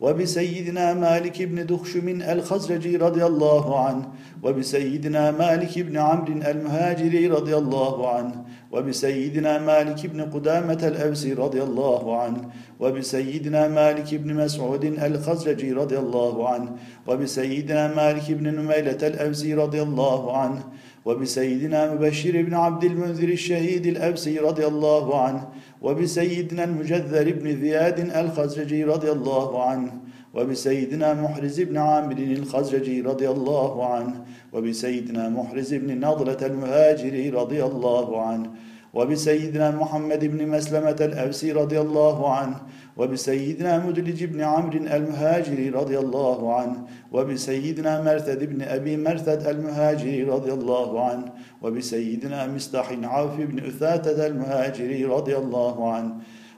وبسيدنا 0.00 0.94
مالك 0.94 1.42
بن 1.42 1.66
دخشم 1.66 2.08
الخزرجي 2.08 2.96
رضي 2.96 3.26
الله 3.26 3.78
عنه 3.86 4.08
وبسيدنا 4.42 5.30
مالك 5.30 5.78
بن 5.78 5.96
عمرو 5.96 6.32
المهاجري 6.32 7.26
رضي 7.26 7.56
الله 7.56 8.14
عنه 8.14 8.44
وبسيدنا 8.74 9.58
مالك 9.58 10.06
بن 10.06 10.20
قدامة 10.20 10.80
الأوسي 10.92 11.32
رضي 11.32 11.62
الله 11.62 12.02
عنه 12.20 12.40
وبسيدنا 12.80 13.68
مالك 13.68 14.14
بن 14.14 14.34
مسعود 14.34 14.84
الخزرجي 14.84 15.72
رضي 15.72 15.98
الله 15.98 16.48
عنه 16.48 16.68
وبسيدنا 17.06 17.94
مالك 17.94 18.32
بن 18.32 18.46
نميلة 18.54 19.02
الأوسي 19.02 19.54
رضي 19.54 19.82
الله 19.82 20.36
عنه 20.36 20.60
وبسيدنا 21.04 21.94
مبشر 21.94 22.42
بن 22.42 22.54
عبد 22.54 22.84
المنذر 22.84 23.28
الشهيد 23.28 23.86
الأبسي 23.86 24.38
رضي 24.38 24.66
الله 24.66 25.20
عنه 25.20 25.48
وبسيدنا 25.82 26.64
المجذر 26.64 27.32
بن 27.32 27.48
ذياد 27.48 27.98
الخزرجي 28.00 28.84
رضي 28.84 29.10
الله 29.12 29.64
عنه 29.68 29.92
وبسيدنا 30.34 31.14
محرز 31.14 31.60
بن 31.60 31.76
عامر 31.76 32.18
الخزرجي 32.18 33.00
رضي 33.00 33.28
الله 33.30 33.94
عنه 33.94 34.24
وبسيدنا 34.54 35.28
محرز 35.28 35.74
بن 35.74 36.06
نضلة 36.06 36.46
المهاجري 36.46 37.30
رضي 37.30 37.64
الله 37.64 38.22
عنه 38.22 38.50
وبسيدنا 38.94 39.70
محمد 39.70 40.24
بن 40.24 40.48
مسلمة 40.48 40.96
الأوسي 41.00 41.52
رضي 41.52 41.80
الله 41.80 42.34
عنه 42.34 42.56
وبسيدنا 42.96 43.86
مدلج 43.86 44.24
بن 44.24 44.40
عمرو 44.40 44.78
المهاجري 44.78 45.68
رضي 45.68 45.98
الله 45.98 46.54
عنه 46.54 46.76
وبسيدنا 47.12 48.02
مرثد 48.02 48.44
بن 48.44 48.62
أبي 48.62 48.96
مرثد 48.96 49.46
المهاجري 49.46 50.22
رضي 50.22 50.52
الله 50.52 51.04
عنه 51.04 51.24
وبسيدنا 51.62 52.46
مستح 52.46 52.92
عوف 53.02 53.36
بن 53.40 53.58
أثاثة 53.58 54.26
المهاجري 54.26 55.04
رضي 55.04 55.36
الله 55.36 55.92
عنه 55.92 56.14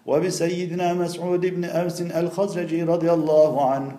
وبسيدنا 0.07 0.95
مسعود 0.95 1.47
بن 1.47 1.65
أوس 1.65 2.03
الخزرجي 2.03 2.83
رضي 2.83 3.13
الله 3.13 3.71
عنه 3.71 3.97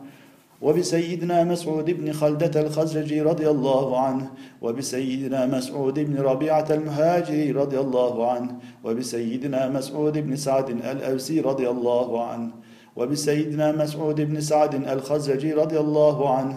وبسيدنا 0.61 1.43
مسعود 1.43 1.91
بن 1.91 2.13
خلدة 2.13 2.61
الخزرجي 2.61 3.21
رضي 3.21 3.49
الله 3.49 3.99
عنه 3.99 4.31
وبسيدنا 4.61 5.45
مسعود 5.45 5.99
بن 5.99 6.17
ربيعة 6.17 6.65
المهاجري 6.69 7.51
رضي 7.51 7.79
الله 7.79 8.31
عنه 8.31 8.55
وبسيدنا 8.83 9.69
مسعود 9.69 10.17
بن 10.17 10.35
سعد 10.35 10.69
الأوسي 10.69 11.41
رضي 11.41 11.69
الله 11.69 12.23
عنه 12.25 12.51
وبسيدنا 12.95 13.71
مسعود 13.71 14.21
بن 14.21 14.41
سعد 14.41 14.75
الخزرجي 14.75 15.53
رضي 15.53 15.79
الله 15.79 16.37
عنه 16.37 16.55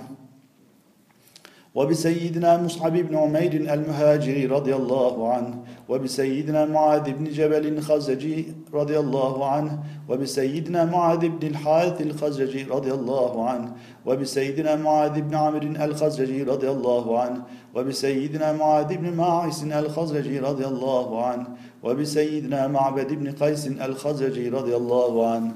وبسيدنا 1.75 2.63
مصعب 2.63 2.93
بن 2.93 3.17
عمير 3.17 3.53
المهاجري 3.53 4.47
رضي 4.47 4.75
الله 4.75 5.33
عنه 5.33 5.59
وبسيدنا 5.89 6.65
معاذ 6.65 7.13
بن 7.13 7.25
جبل 7.25 7.67
الخزجي 7.67 8.47
رضي 8.75 8.99
الله 8.99 9.47
عنه 9.51 9.79
وبسيدنا 10.09 10.85
معاذ 10.85 11.29
بن 11.29 11.47
الحارث 11.47 12.01
الخزرجي 12.01 12.63
رضي 12.63 12.93
الله 12.93 13.49
عنه 13.49 13.73
وبسيدنا 14.07 14.77
معاذ 14.77 15.21
بن 15.21 15.35
عمرو 15.35 15.85
الخزرجي 15.85 16.43
رضي 16.43 16.71
الله 16.71 17.21
عنه 17.21 17.43
وبسيدنا 17.75 18.53
معاذ 18.53 18.97
بن 18.97 19.17
ماعس 19.17 19.63
الخزرجي 19.65 20.39
رضي 20.39 20.67
الله 20.67 21.27
عنه 21.27 21.47
وبسيدنا 21.83 22.67
معبد 22.67 23.13
بن 23.13 23.33
قيس 23.33 23.67
الخزرجي 23.67 24.49
رضي 24.49 24.77
الله 24.77 25.31
عنه. 25.31 25.53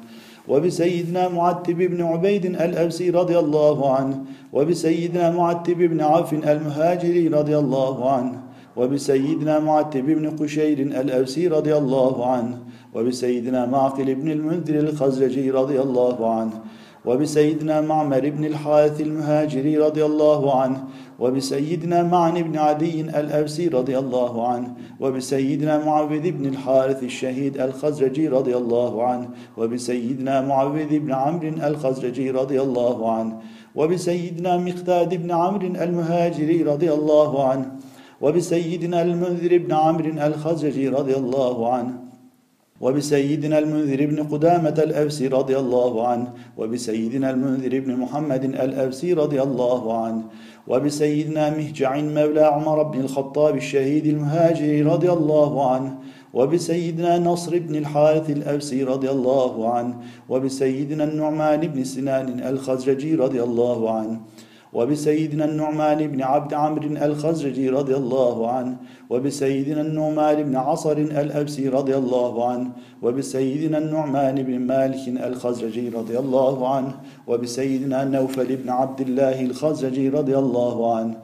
وبسيدنا 0.48 1.28
معتب 1.28 1.76
بن 1.76 2.02
عبيد 2.02 2.44
الأبسي 2.46 3.10
رضي 3.10 3.38
الله 3.38 3.94
عنه 3.96 4.24
وبسيدنا 4.52 5.30
معتب 5.30 5.78
بن 5.78 6.00
عوف 6.00 6.32
المهاجري 6.32 7.28
رضي 7.28 7.58
الله 7.58 8.10
عنه 8.10 8.42
وبسيدنا 8.76 9.58
معتب 9.58 10.06
بن 10.06 10.30
قشير 10.30 10.78
الأوسي 10.78 11.48
رضي 11.48 11.76
الله 11.76 12.26
عنه 12.26 12.58
وبسيدنا 12.94 13.66
معقل 13.66 14.14
بن 14.14 14.30
المنذر 14.30 14.78
الخزرجي 14.78 15.50
رضي 15.50 15.80
الله 15.80 16.34
عنه 16.34 16.52
وبسيدنا 17.04 17.80
معمر 17.80 18.30
بن 18.30 18.44
الحارث 18.44 19.00
المهاجري 19.00 19.78
رضي 19.78 20.04
الله 20.04 20.60
عنه 20.60 20.84
وبسيدنا 21.18 22.02
معن 22.02 22.42
بن 22.42 22.58
عدي 22.58 23.00
الأوسي 23.00 23.68
رضي 23.68 23.98
الله 23.98 24.48
عنه 24.48 24.74
وبسيدنا 25.00 25.84
معوذ 25.84 26.30
بن 26.30 26.46
الحارث 26.46 27.02
الشهيد 27.02 27.60
الخزرجي 27.60 28.28
رضي 28.28 28.56
الله 28.56 29.04
عنه 29.04 29.28
وبسيدنا 29.56 30.40
معوذ 30.40 30.98
بن 30.98 31.12
عمرو 31.12 31.48
الخزرجي 31.48 32.30
رضي 32.30 32.62
الله 32.62 33.12
عنه 33.12 33.38
وبسيدنا 33.74 34.56
مقتاد 34.56 35.14
بن 35.14 35.30
عمرو 35.30 35.66
المهاجري 35.66 36.62
رضي 36.62 36.92
الله 36.92 37.48
عنه 37.48 37.66
وبسيدنا 38.20 39.02
المنذر 39.02 39.58
بن 39.58 39.72
عمرو 39.72 40.10
الخزرجي 40.26 40.88
رضي 40.88 41.16
الله 41.16 41.72
عنه. 41.72 42.13
وبسيدنا 42.84 43.58
المنذر 43.58 44.06
بن 44.06 44.22
قدامة 44.22 44.78
الأوسي 44.78 45.28
رضي 45.28 45.58
الله 45.58 46.08
عنه 46.08 46.28
وبسيدنا 46.58 47.30
المنذر 47.30 47.80
بن 47.80 47.96
محمد 47.96 48.44
الأوسي 48.44 49.12
رضي 49.12 49.42
الله 49.42 50.04
عنه 50.04 50.22
وبسيدنا 50.68 51.50
مهجع 51.50 51.96
مولى 51.96 52.40
عمر 52.40 52.82
بن 52.82 53.00
الخطاب 53.00 53.56
الشهيد 53.56 54.06
المهاجر 54.06 54.86
رضي 54.86 55.12
الله 55.12 55.70
عنه 55.70 55.98
وبسيدنا 56.34 57.18
نصر 57.18 57.58
بن 57.58 57.74
الحارث 57.76 58.30
الأوسي 58.30 58.84
رضي 58.84 59.10
الله 59.10 59.74
عنه 59.74 59.94
وبسيدنا 60.28 61.04
النعمان 61.04 61.60
بن 61.60 61.84
سنان 61.84 62.40
الخزرجي 62.48 63.14
رضي 63.14 63.42
الله 63.42 63.94
عنه. 63.96 64.20
وبسيدنا 64.74 65.44
النعمان 65.44 66.06
بن 66.06 66.22
عبد 66.22 66.54
عمرو 66.54 66.88
الخزرجي 67.06 67.68
رضي 67.68 67.94
الله 67.94 68.50
عنه 68.50 68.76
وبسيدنا 69.10 69.80
النعمان 69.80 70.42
بن 70.42 70.56
عصر 70.56 70.92
الأبسي 70.92 71.68
رضي 71.68 71.96
الله 71.96 72.48
عنه 72.48 72.70
وبسيدنا 73.02 73.78
النعمان 73.78 74.42
بن 74.42 74.58
مالك 74.58 75.08
الخزرجي 75.08 75.88
رضي 75.88 76.18
الله 76.18 76.74
عنه 76.74 76.92
وبسيدنا 77.26 78.04
نوفل 78.04 78.56
بن 78.56 78.68
عبد 78.70 79.00
الله 79.00 79.40
الخزرجي 79.40 80.08
رضي 80.08 80.38
الله 80.38 80.96
عنه 80.96 81.16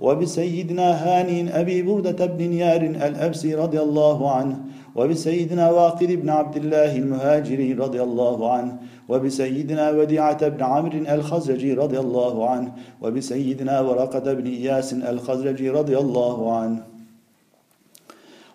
وبسيدنا 0.00 0.88
هاني 1.04 1.60
أبي 1.60 1.82
بردة 1.82 2.26
بن 2.26 2.44
نيار 2.44 2.80
الأبسي 2.80 3.54
رضي 3.54 3.80
الله 3.80 4.30
عنه 4.30 4.56
وبسيدنا 4.96 5.70
واقد 5.70 6.06
بن 6.12 6.28
عبد 6.30 6.56
الله 6.56 6.96
المهاجري 6.96 7.72
رضي 7.72 8.02
الله 8.02 8.52
عنه 8.52 8.76
وبسيدنا 9.08 9.90
وديعة 9.90 10.48
بن 10.48 10.62
عمرو 10.62 10.98
الخزرجي 10.98 11.72
رضي 11.74 11.98
الله 11.98 12.50
عنه 12.50 12.72
وبسيدنا 13.02 13.80
ورقة 13.80 14.32
بن 14.32 14.46
إياس 14.46 14.92
الخزرجي 14.92 15.70
رضي 15.70 15.98
الله 15.98 16.56
عنه. 16.56 16.82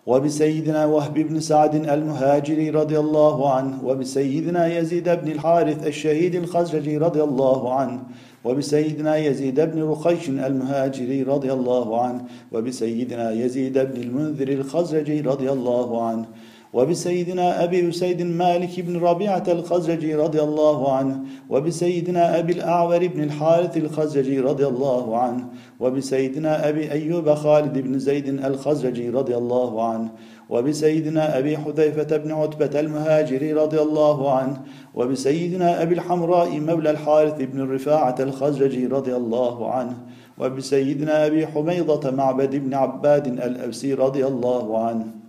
وبسيدنا 0.08 0.86
وهب 0.86 1.14
بن 1.14 1.40
سعد 1.40 1.76
المهاجري 1.76 2.70
رضي 2.70 3.00
الله 3.00 3.54
عنه 3.54 3.86
وبسيدنا 3.86 4.78
يزيد 4.78 5.10
بن 5.10 5.32
الحارث 5.32 5.88
الشهيد 5.88 6.36
الخزرجي 6.36 6.98
رضي 6.98 7.24
الله 7.24 7.74
عنه 7.74 8.00
وبسيدنا 8.44 9.18
يزيد 9.18 9.60
بن 9.60 9.84
رخيش 9.84 10.30
المهاجري 10.30 11.24
رضي 11.24 11.54
الله 11.54 12.02
عنه 12.02 12.26
وبسيدنا 12.52 13.32
يزيد 13.32 13.78
بن 13.80 14.02
المنذر 14.02 14.48
الخزرجي 14.48 15.22
رضي 15.22 15.52
الله 15.52 16.08
عنه 16.08 16.26
وبسيدنا 16.74 17.64
أبي 17.64 17.90
أسيد 17.90 18.22
مالك 18.22 18.80
بن 18.80 18.98
ربيعة 18.98 19.44
الخزرجي 19.48 20.16
رضي 20.16 20.42
الله 20.42 20.94
عنه 20.94 21.20
وبسيدنا 21.50 22.40
أبي 22.40 22.54
الأعور 22.54 23.08
بن 23.08 23.24
الحارث 23.24 23.78
الخزرجي 23.78 24.40
رضي 24.40 24.68
الله 24.68 25.18
عنه 25.18 25.46
وبسيدنا 25.80 26.70
أبي 26.70 26.92
أيوب 26.92 27.34
خالد 27.34 27.78
بن 27.78 28.00
زيد 28.00 28.28
الخزرجي 28.28 29.10
رضي 29.10 29.38
الله 29.38 29.90
عنه 29.90 30.10
وبسيدنا 30.52 31.38
أبي 31.38 31.58
حذيفة 31.58 32.18
بن 32.18 32.32
عتبة 32.32 32.80
المهاجري 32.80 33.54
رضي 33.54 33.82
الله 33.82 34.32
عنه 34.32 34.62
وبسيدنا 34.96 35.82
أبي 35.82 35.96
الحمراء 35.96 36.60
مولى 36.60 36.92
الحارث 36.92 37.42
بن 37.42 37.60
الرفاعة 37.62 38.16
الخزرجي 38.20 38.88
رضي 38.88 39.16
الله 39.16 39.72
عنه 39.72 39.98
وبسيدنا 40.38 41.26
أبي 41.26 41.48
حميضة 41.48 42.12
معبد 42.12 42.56
بن 42.56 42.74
عباد 42.74 43.28
الأوسي 43.28 43.94
رضي 43.94 44.28
الله 44.28 44.88
عنه. 44.88 45.21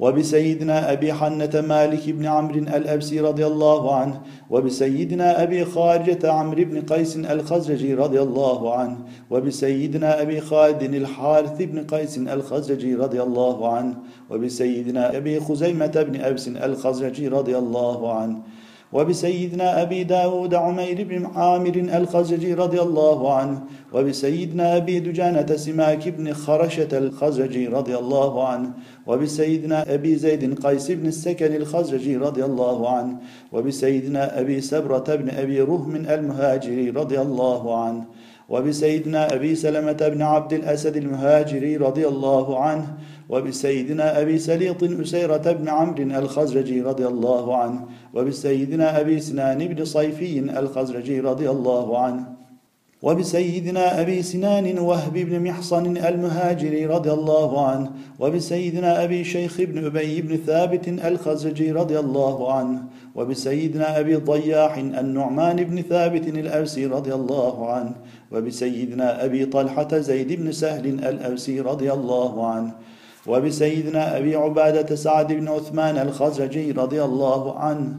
وبسيدنا 0.00 0.92
أبي 0.92 1.12
حنة 1.12 1.64
مالك 1.68 2.10
بن 2.10 2.26
عمرو 2.26 2.58
الأبسي 2.58 3.20
رضي 3.20 3.46
الله 3.46 3.94
عنه 3.94 4.20
وبسيدنا 4.50 5.42
أبي 5.42 5.64
خارجة 5.64 6.32
عمرو 6.32 6.64
بن 6.64 6.80
قيس 6.82 7.16
الخزرجي 7.16 7.94
رضي 7.94 8.20
الله 8.22 8.74
عنه 8.74 8.96
وبسيدنا 9.30 10.22
أبي 10.22 10.40
خالد 10.40 10.82
الحارث 10.82 11.62
بن 11.62 11.86
قيس 11.86 12.18
الخزرجي 12.18 12.94
رضي 12.94 13.22
الله 13.22 13.72
عنه 13.74 13.94
وبسيدنا 14.30 15.16
أبي 15.16 15.40
خزيمة 15.40 16.06
بن 16.08 16.20
أبس 16.20 16.48
الخزرجي 16.48 17.28
رضي 17.28 17.58
الله 17.58 18.14
عنه. 18.14 18.38
وبسيدنا 18.92 19.82
أبي 19.82 20.04
داود 20.04 20.54
عمير 20.54 21.04
بن 21.04 21.26
عامر 21.26 21.74
الخزرجي 21.76 22.54
رضي 22.54 22.80
الله 22.80 23.34
عنه 23.34 23.60
وبسيدنا 23.92 24.76
أبي 24.76 25.00
دجانة 25.00 25.56
سماك 25.56 26.08
بن 26.08 26.32
خرشة 26.32 26.98
الخزرجي 26.98 27.66
رضي 27.66 27.96
الله 27.96 28.48
عنه 28.48 28.70
وبسيدنا 29.06 29.94
أبي 29.94 30.16
زيد 30.16 30.66
قيس 30.66 30.90
بن 30.90 31.06
السكن 31.06 31.54
الخزرجي 31.54 32.16
رضي 32.16 32.44
الله 32.44 32.90
عنه 32.90 33.16
وبسيدنا 33.52 34.40
أبي 34.40 34.60
سبرة 34.60 35.14
بن 35.14 35.30
أبي 35.30 35.60
رهم 35.60 35.96
المهاجري 35.96 36.90
رضي 36.90 37.20
الله 37.20 37.84
عنه 37.84 38.04
وبسيدنا 38.48 39.34
أبي 39.34 39.54
سلمة 39.54 39.92
بن 39.92 40.22
عبد 40.22 40.52
الأسد 40.52 40.96
المهاجري 40.96 41.76
رضي 41.76 42.08
الله 42.08 42.60
عنه 42.64 42.86
وبسيدنا 43.30 44.20
أبي 44.20 44.38
سليط 44.38 44.84
أسيرة 44.84 45.52
بن 45.52 45.68
عمرو 45.68 46.02
الخزرجي 46.02 46.82
رضي 46.82 47.06
الله 47.06 47.56
عنه 47.56 47.84
وبسيدنا 48.14 49.00
أبي 49.00 49.20
سنان 49.20 49.58
بن 49.68 49.84
صيفي 49.84 50.38
الخزرجي 50.38 51.20
رضي 51.20 51.50
الله 51.50 51.98
عنه 51.98 52.40
وبسيدنا 53.02 54.00
أبي 54.00 54.22
سنان 54.22 54.78
وهب 54.78 55.12
بن 55.12 55.44
محصن 55.44 55.96
المهاجري 55.96 56.86
رضي 56.86 57.12
الله 57.12 57.66
عنه 57.66 57.90
وبسيدنا 58.18 59.04
أبي 59.04 59.24
شيخ 59.24 59.60
بن 59.60 59.84
أبي 59.86 60.22
بن 60.22 60.36
ثابت 60.36 60.88
الخزرجي 60.88 61.72
رضي 61.72 61.98
الله 61.98 62.52
عنه 62.52 62.82
وبسيدنا 63.14 64.00
أبي 64.00 64.16
ضياح 64.16 64.76
النعمان 64.78 65.56
بن 65.64 65.82
ثابت 65.82 66.28
الأوسي 66.28 66.86
رضي 66.86 67.14
الله 67.14 67.72
عنه 67.72 67.92
وبسيدنا 68.32 69.24
أبي 69.24 69.46
طلحة 69.46 69.98
زيد 69.98 70.32
بن 70.32 70.52
سهل 70.52 70.86
الأوسي 70.86 71.60
رضي 71.60 71.92
الله 71.92 72.46
عنه 72.46 72.72
وبسيدنا 73.26 74.16
أبي 74.18 74.36
عبادة 74.36 74.96
سعد 74.96 75.32
بن 75.32 75.48
عثمان 75.48 75.98
الخزرجي 75.98 76.72
رضي 76.72 77.04
الله 77.04 77.58
عنه 77.58 77.98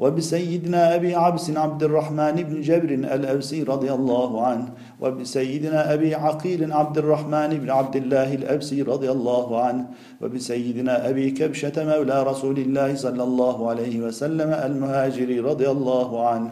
وبسيدنا 0.00 0.94
أبي 0.94 1.14
عبس 1.14 1.50
عبد 1.50 1.82
الرحمن 1.82 2.32
بن 2.32 2.60
جبر 2.60 2.90
الأوسي 3.14 3.62
رضي 3.62 3.92
الله 3.92 4.46
عنه 4.46 4.68
وبسيدنا 5.00 5.94
أبي 5.94 6.14
عقيل 6.14 6.72
عبد 6.72 6.98
الرحمن 6.98 7.48
بن 7.48 7.70
عبد 7.70 7.96
الله 7.96 8.34
الأبسي 8.34 8.82
رضي 8.82 9.10
الله 9.10 9.60
عنه 9.62 9.86
وبسيدنا 10.22 11.08
أبي 11.08 11.30
كبشة 11.30 11.72
مولى 11.76 12.22
رسول 12.22 12.58
الله 12.58 12.94
صلى 12.94 13.22
الله 13.22 13.70
عليه 13.70 14.00
وسلم 14.00 14.50
المهاجر 14.52 15.44
رضي 15.44 15.70
الله 15.70 16.28
عنه 16.28 16.50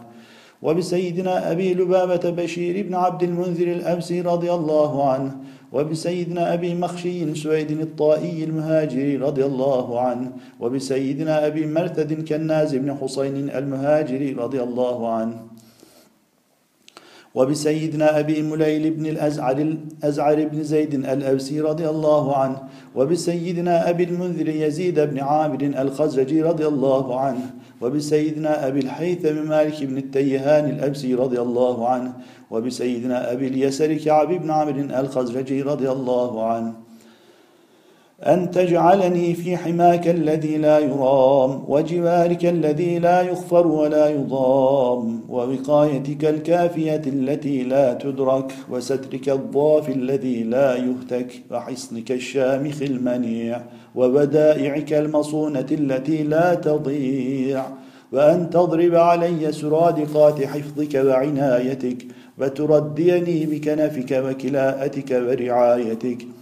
وبسيدنا 0.61 1.51
أبي 1.51 1.73
لبابة 1.73 2.29
بشير 2.29 2.87
بن 2.87 2.95
عبد 2.95 3.23
المنذر 3.23 3.67
الأبسي 3.67 4.21
رضي 4.21 4.53
الله 4.53 5.09
عنه 5.11 5.35
وبسيدنا 5.73 6.53
أبي 6.53 6.75
مخشي 6.75 7.35
سويد 7.35 7.71
الطائي 7.71 8.43
المهاجري 8.43 9.17
رضي 9.17 9.45
الله 9.45 10.01
عنه 10.01 10.31
وبسيدنا 10.59 11.47
أبي 11.47 11.65
مرثد 11.65 12.25
كناز 12.27 12.75
بن 12.75 12.97
حسين 12.97 13.49
المهاجري 13.49 14.33
رضي 14.33 14.63
الله 14.63 15.13
عنه. 15.13 15.48
وبسيدنا 17.35 18.19
أبي 18.19 18.41
مليل 18.41 18.91
بن 18.91 19.05
الأزعر, 19.05 19.57
الأزعر 19.57 20.47
بن 20.47 20.63
زيد 20.63 20.93
الأوسي 20.93 21.61
رضي 21.61 21.89
الله 21.89 22.37
عنه 22.37 22.57
وبسيدنا 22.95 23.89
أبي 23.89 24.03
المنذر 24.03 24.49
يزيد 24.49 24.99
بن 24.99 25.19
عامر 25.19 25.61
الخزرجي 25.61 26.41
رضي 26.41 26.67
الله 26.67 27.19
عنه 27.19 27.45
وبسيدنا 27.81 28.67
أبي 28.67 28.79
الحيثم 28.79 29.47
مالك 29.49 29.83
بن 29.83 29.97
التيهان 29.97 30.69
الأبسي 30.69 31.13
رضي 31.13 31.41
الله 31.41 31.89
عنه 31.89 32.13
وبسيدنا 32.51 33.31
أبي 33.31 33.47
اليسر 33.47 33.93
كعب 33.93 34.27
بن 34.27 34.51
عمرو 34.51 34.99
الخزرجي 34.99 35.61
رضي 35.61 35.91
الله 35.91 36.45
عنه. 36.45 36.88
أن 38.27 38.51
تجعلني 38.51 39.33
في 39.33 39.57
حماك 39.57 40.07
الذي 40.07 40.57
لا 40.57 40.79
يرام 40.79 41.63
وجوارك 41.67 42.45
الذي 42.45 42.99
لا 42.99 43.21
يغفر 43.21 43.67
ولا 43.67 44.09
يضام 44.09 45.21
ووقايتك 45.29 46.25
الكافية 46.25 47.01
التي 47.07 47.63
لا 47.63 47.93
تدرك 47.93 48.51
وسترك 48.69 49.29
الضاف 49.29 49.89
الذي 49.89 50.43
لا 50.43 50.75
يهتك 50.75 51.43
وحصنك 51.51 52.11
الشامخ 52.11 52.81
المنيع 52.81 53.61
وبدائعك 53.95 54.93
المصونة 54.93 55.67
التي 55.71 56.23
لا 56.23 56.53
تضيع 56.53 57.65
وأن 58.11 58.49
تضرب 58.49 58.95
علي 58.95 59.51
سرادقات 59.51 60.43
حفظك 60.43 60.95
وعنايتك 60.95 62.07
وترديني 62.37 63.45
بكنفك 63.45 64.11
وكلاءتك 64.11 65.11
ورعايتك. 65.11 66.38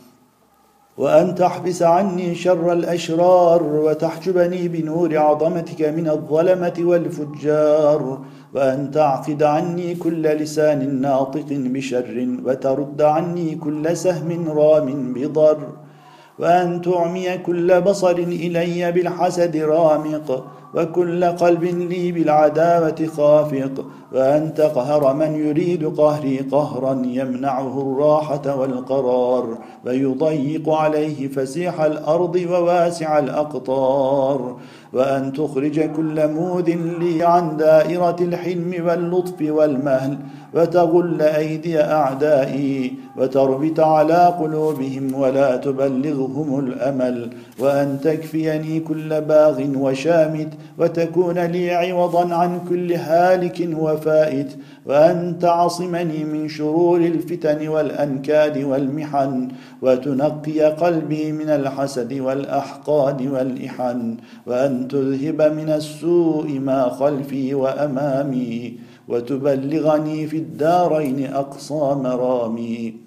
وأن 0.97 1.35
تحبس 1.35 1.81
عني 1.81 2.35
شر 2.35 2.73
الأشرار 2.73 3.63
وتحجبني 3.63 4.67
بنور 4.67 5.17
عظمتك 5.17 5.81
من 5.81 6.09
الظلمة 6.09 6.73
والفجار 6.79 8.19
وأن 8.53 8.91
تعقد 8.91 9.43
عني 9.43 9.95
كل 9.95 10.23
لسان 10.23 11.01
ناطق 11.01 11.45
بشر 11.49 12.27
وترد 12.45 13.01
عني 13.01 13.55
كل 13.55 13.97
سهم 13.97 14.49
رام 14.49 15.13
بضر. 15.13 15.57
وأن 16.39 16.81
تعمي 16.81 17.37
كل 17.37 17.81
بصر 17.81 18.11
إلي 18.17 18.91
بالحسد 18.91 19.57
رامق 19.57 20.43
وكل 20.75 21.25
قلب 21.25 21.63
لي 21.63 22.11
بالعداوة 22.11 23.07
خافق 23.17 23.85
وأن 24.13 24.53
تقهر 24.53 25.13
من 25.13 25.47
يريد 25.47 25.97
قهري 25.97 26.37
قهرا 26.37 27.01
يمنعه 27.05 27.81
الراحة 27.81 28.55
والقرار 28.59 29.57
ويضيق 29.85 30.69
عليه 30.69 31.27
فسيح 31.27 31.81
الأرض 31.81 32.35
وواسع 32.35 33.19
الأقطار. 33.19 34.55
وأن 34.93 35.33
تخرج 35.33 35.79
كل 35.79 36.27
موذ 36.27 36.69
لي 36.99 37.23
عن 37.23 37.57
دائرة 37.57 38.15
الحلم 38.21 38.73
واللطف 38.85 39.41
والمهل 39.41 40.17
وتغل 40.53 41.21
أيدي 41.21 41.81
أعدائي 41.81 42.93
وتربت 43.17 43.79
على 43.79 44.35
قلوبهم 44.39 45.13
ولا 45.15 45.55
تبلغهم 45.57 46.59
الأمل 46.59 47.29
وأن 47.59 47.99
تكفيني 48.03 48.79
كل 48.79 49.21
باغ 49.21 49.63
وشامت 49.77 50.49
وتكون 50.79 51.39
لي 51.39 51.71
عوضا 51.71 52.35
عن 52.35 52.59
كل 52.69 52.93
هالك 52.93 53.69
وفائت 53.79 54.51
وأن 54.87 55.39
تعصمني 55.39 56.23
من 56.23 56.47
شرور 56.47 56.97
الفتن 56.97 57.67
والأنكاد 57.67 58.57
والمحن 58.63 59.47
وتنقي 59.81 60.61
قلبي 60.61 61.31
من 61.31 61.49
الحسد 61.49 62.13
والأحقاد 62.13 63.21
والإحن 63.21 64.17
وأن 64.45 64.87
تذهب 64.87 65.41
من 65.41 65.69
السوء 65.69 66.59
ما 66.59 66.89
خلفي 66.89 67.53
وأمامي 67.53 68.77
وتبلغني 69.07 70.27
في 70.27 70.37
الدارين 70.37 71.33
أقصى 71.33 71.95
مرامي 72.03 73.06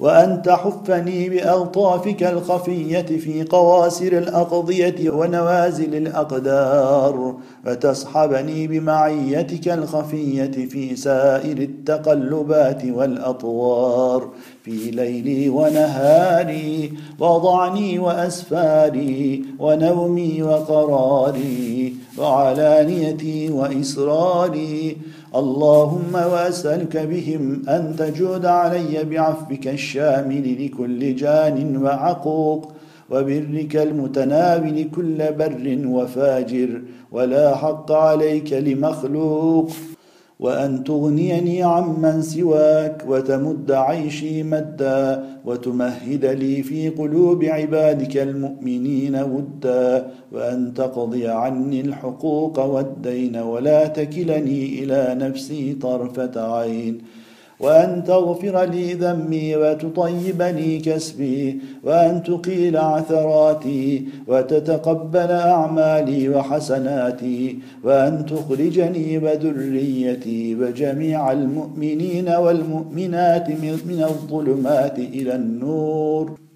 وأن 0.00 0.42
تحفني 0.42 1.28
بألطافك 1.28 2.22
الخفية 2.22 3.00
في 3.00 3.44
قواسر 3.44 4.18
الأقضية 4.18 5.10
ونوازل 5.10 5.94
الأقدار 5.94 7.34
وتصحبني 7.66 8.66
بمعيتك 8.66 9.68
الخفية 9.68 10.66
في 10.66 10.96
سائر 10.96 11.58
التقلبات 11.58 12.84
والأطوار. 12.84 14.28
في 14.68 14.90
ليلي 14.90 15.48
ونهاري 15.48 16.92
وضعني 17.18 17.98
وأسفاري 17.98 19.44
ونومي 19.58 20.42
وقراري 20.42 21.94
وعلانيتي 22.18 23.50
وإسراري 23.50 24.96
اللهم 25.34 26.14
واسألك 26.14 26.96
بهم 26.96 27.62
أن 27.68 27.96
تجود 27.98 28.46
علي 28.46 29.04
بعفوك 29.04 29.66
الشامل 29.68 30.64
لكل 30.64 31.16
جان 31.16 31.76
وعقوق 31.76 32.72
وبرك 33.10 33.76
المتناول 33.76 34.88
كل 34.96 35.32
بر 35.32 35.78
وفاجر 35.86 36.82
ولا 37.12 37.56
حق 37.56 37.92
عليك 37.92 38.52
لمخلوق. 38.52 39.70
وأن 40.40 40.84
تغنيني 40.84 41.62
عمن 41.62 42.22
سواك 42.22 43.04
وتمد 43.08 43.70
عيشي 43.70 44.42
مدا 44.42 45.24
وتمهد 45.44 46.24
لي 46.24 46.62
في 46.62 46.88
قلوب 46.88 47.44
عبادك 47.44 48.16
المؤمنين 48.16 49.16
ودا 49.16 50.10
وأن 50.32 50.74
تقضي 50.74 51.28
عني 51.28 51.80
الحقوق 51.80 52.58
والدين 52.64 53.36
ولا 53.36 53.86
تكلني 53.86 54.84
إلى 54.84 55.16
نفسي 55.20 55.74
طرفة 55.74 56.54
عين 56.58 56.98
وأن 57.60 58.04
تغفر 58.04 58.64
لي 58.64 58.94
ذنبي 58.94 59.56
وتطيبني 59.56 60.78
كسبي 60.78 61.60
وأن 61.84 62.22
تقيل 62.22 62.76
عثراتي 62.76 64.04
وتتقبل 64.26 65.30
أعمالي 65.30 66.28
وحسناتي 66.28 67.58
وأن 67.84 68.26
تخرجني 68.26 69.18
وذريتي 69.18 70.54
وجميع 70.54 71.32
المؤمنين 71.32 72.28
والمؤمنات 72.28 73.50
من 73.50 74.00
الظلمات 74.10 74.98
إلى 74.98 75.34
النور. 75.34 76.47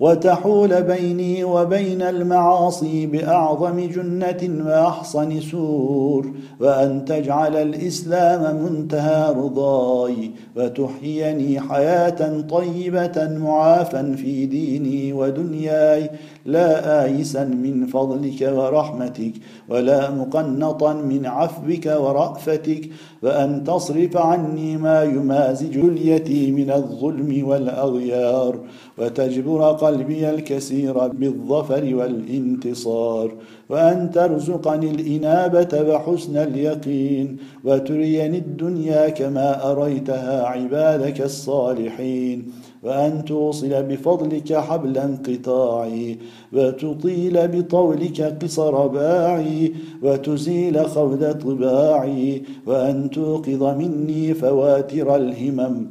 وتحول 0.00 0.82
بيني 0.82 1.44
وبين 1.44 2.02
المعاصي 2.02 3.06
بأعظم 3.06 3.80
جنة 3.80 4.66
وأحصن 4.66 5.40
سور 5.40 6.32
وأن 6.60 7.04
تجعل 7.04 7.56
الإسلام 7.56 8.64
منتهى 8.64 9.30
رضاي 9.30 10.30
وتحييني 10.56 11.60
حياة 11.60 12.40
طيبة 12.40 13.28
معافا 13.38 14.14
في 14.16 14.46
ديني 14.46 15.12
ودنياي. 15.12 16.10
لا 16.48 17.04
آيسا 17.04 17.44
من 17.44 17.86
فضلك 17.86 18.40
ورحمتك 18.58 19.32
ولا 19.68 20.10
مقنطا 20.10 20.92
من 20.92 21.26
عفوك 21.26 21.86
ورأفتك 21.86 22.82
وأن 23.22 23.64
تصرف 23.64 24.16
عني 24.16 24.76
ما 24.76 25.02
يمازج 25.02 25.76
اليتي 25.78 26.50
من 26.52 26.70
الظلم 26.70 27.48
والأغيار 27.48 28.54
وتجبر 28.98 29.62
قلبي 29.72 30.30
الكثير 30.30 31.08
بالظفر 31.08 31.94
والانتصار 31.94 33.28
وأن 33.68 34.10
ترزقني 34.10 34.90
الإنابة 34.90 35.72
وحسن 35.88 36.36
اليقين 36.36 37.36
وتريني 37.64 38.38
الدنيا 38.38 39.08
كما 39.08 39.70
أريتها 39.70 40.46
عبادك 40.46 41.20
الصالحين. 41.20 42.52
وأن 42.88 43.24
توصل 43.24 43.82
بفضلك 43.82 44.52
حبل 44.52 44.98
انقطاعي 44.98 46.18
وتطيل 46.52 47.48
بطولك 47.48 48.20
قصر 48.42 48.86
باعي 48.86 49.72
وتزيل 50.02 50.86
خود 50.86 51.38
طباعي 51.38 52.42
وأن 52.66 53.10
توقظ 53.10 53.62
مني 53.62 54.34
فواتر 54.34 55.16
الهمم 55.16 55.86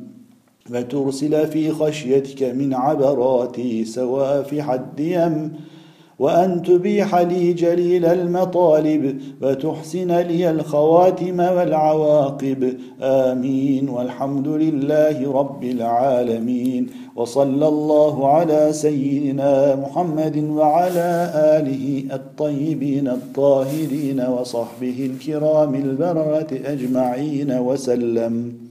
وترسل 0.71 1.47
في 1.47 1.71
خشيتك 1.71 2.43
من 2.43 2.73
عبراتي 2.73 3.85
سوافح 3.85 4.69
الديم 4.71 5.53
وأن 6.19 6.61
تبيح 6.61 7.15
لي 7.15 7.53
جليل 7.53 8.05
المطالب 8.05 9.19
وتحسن 9.41 10.11
لي 10.11 10.49
الخواتم 10.49 11.39
والعواقب. 11.39 12.73
آمين. 13.01 13.89
والحمد 13.89 14.47
لله 14.47 15.31
رب 15.31 15.63
العالمين. 15.63 16.87
وصلى 17.15 17.67
الله 17.67 18.27
على 18.27 18.67
سيدنا 18.71 19.75
محمد 19.75 20.43
وعلى 20.49 21.31
آله 21.35 22.03
الطيبين 22.13 23.07
الطاهرين 23.07 24.21
وصحبه 24.21 25.11
الكرام 25.11 25.75
البررة 25.75 26.47
أجمعين 26.65 27.59
وسلم. 27.59 28.57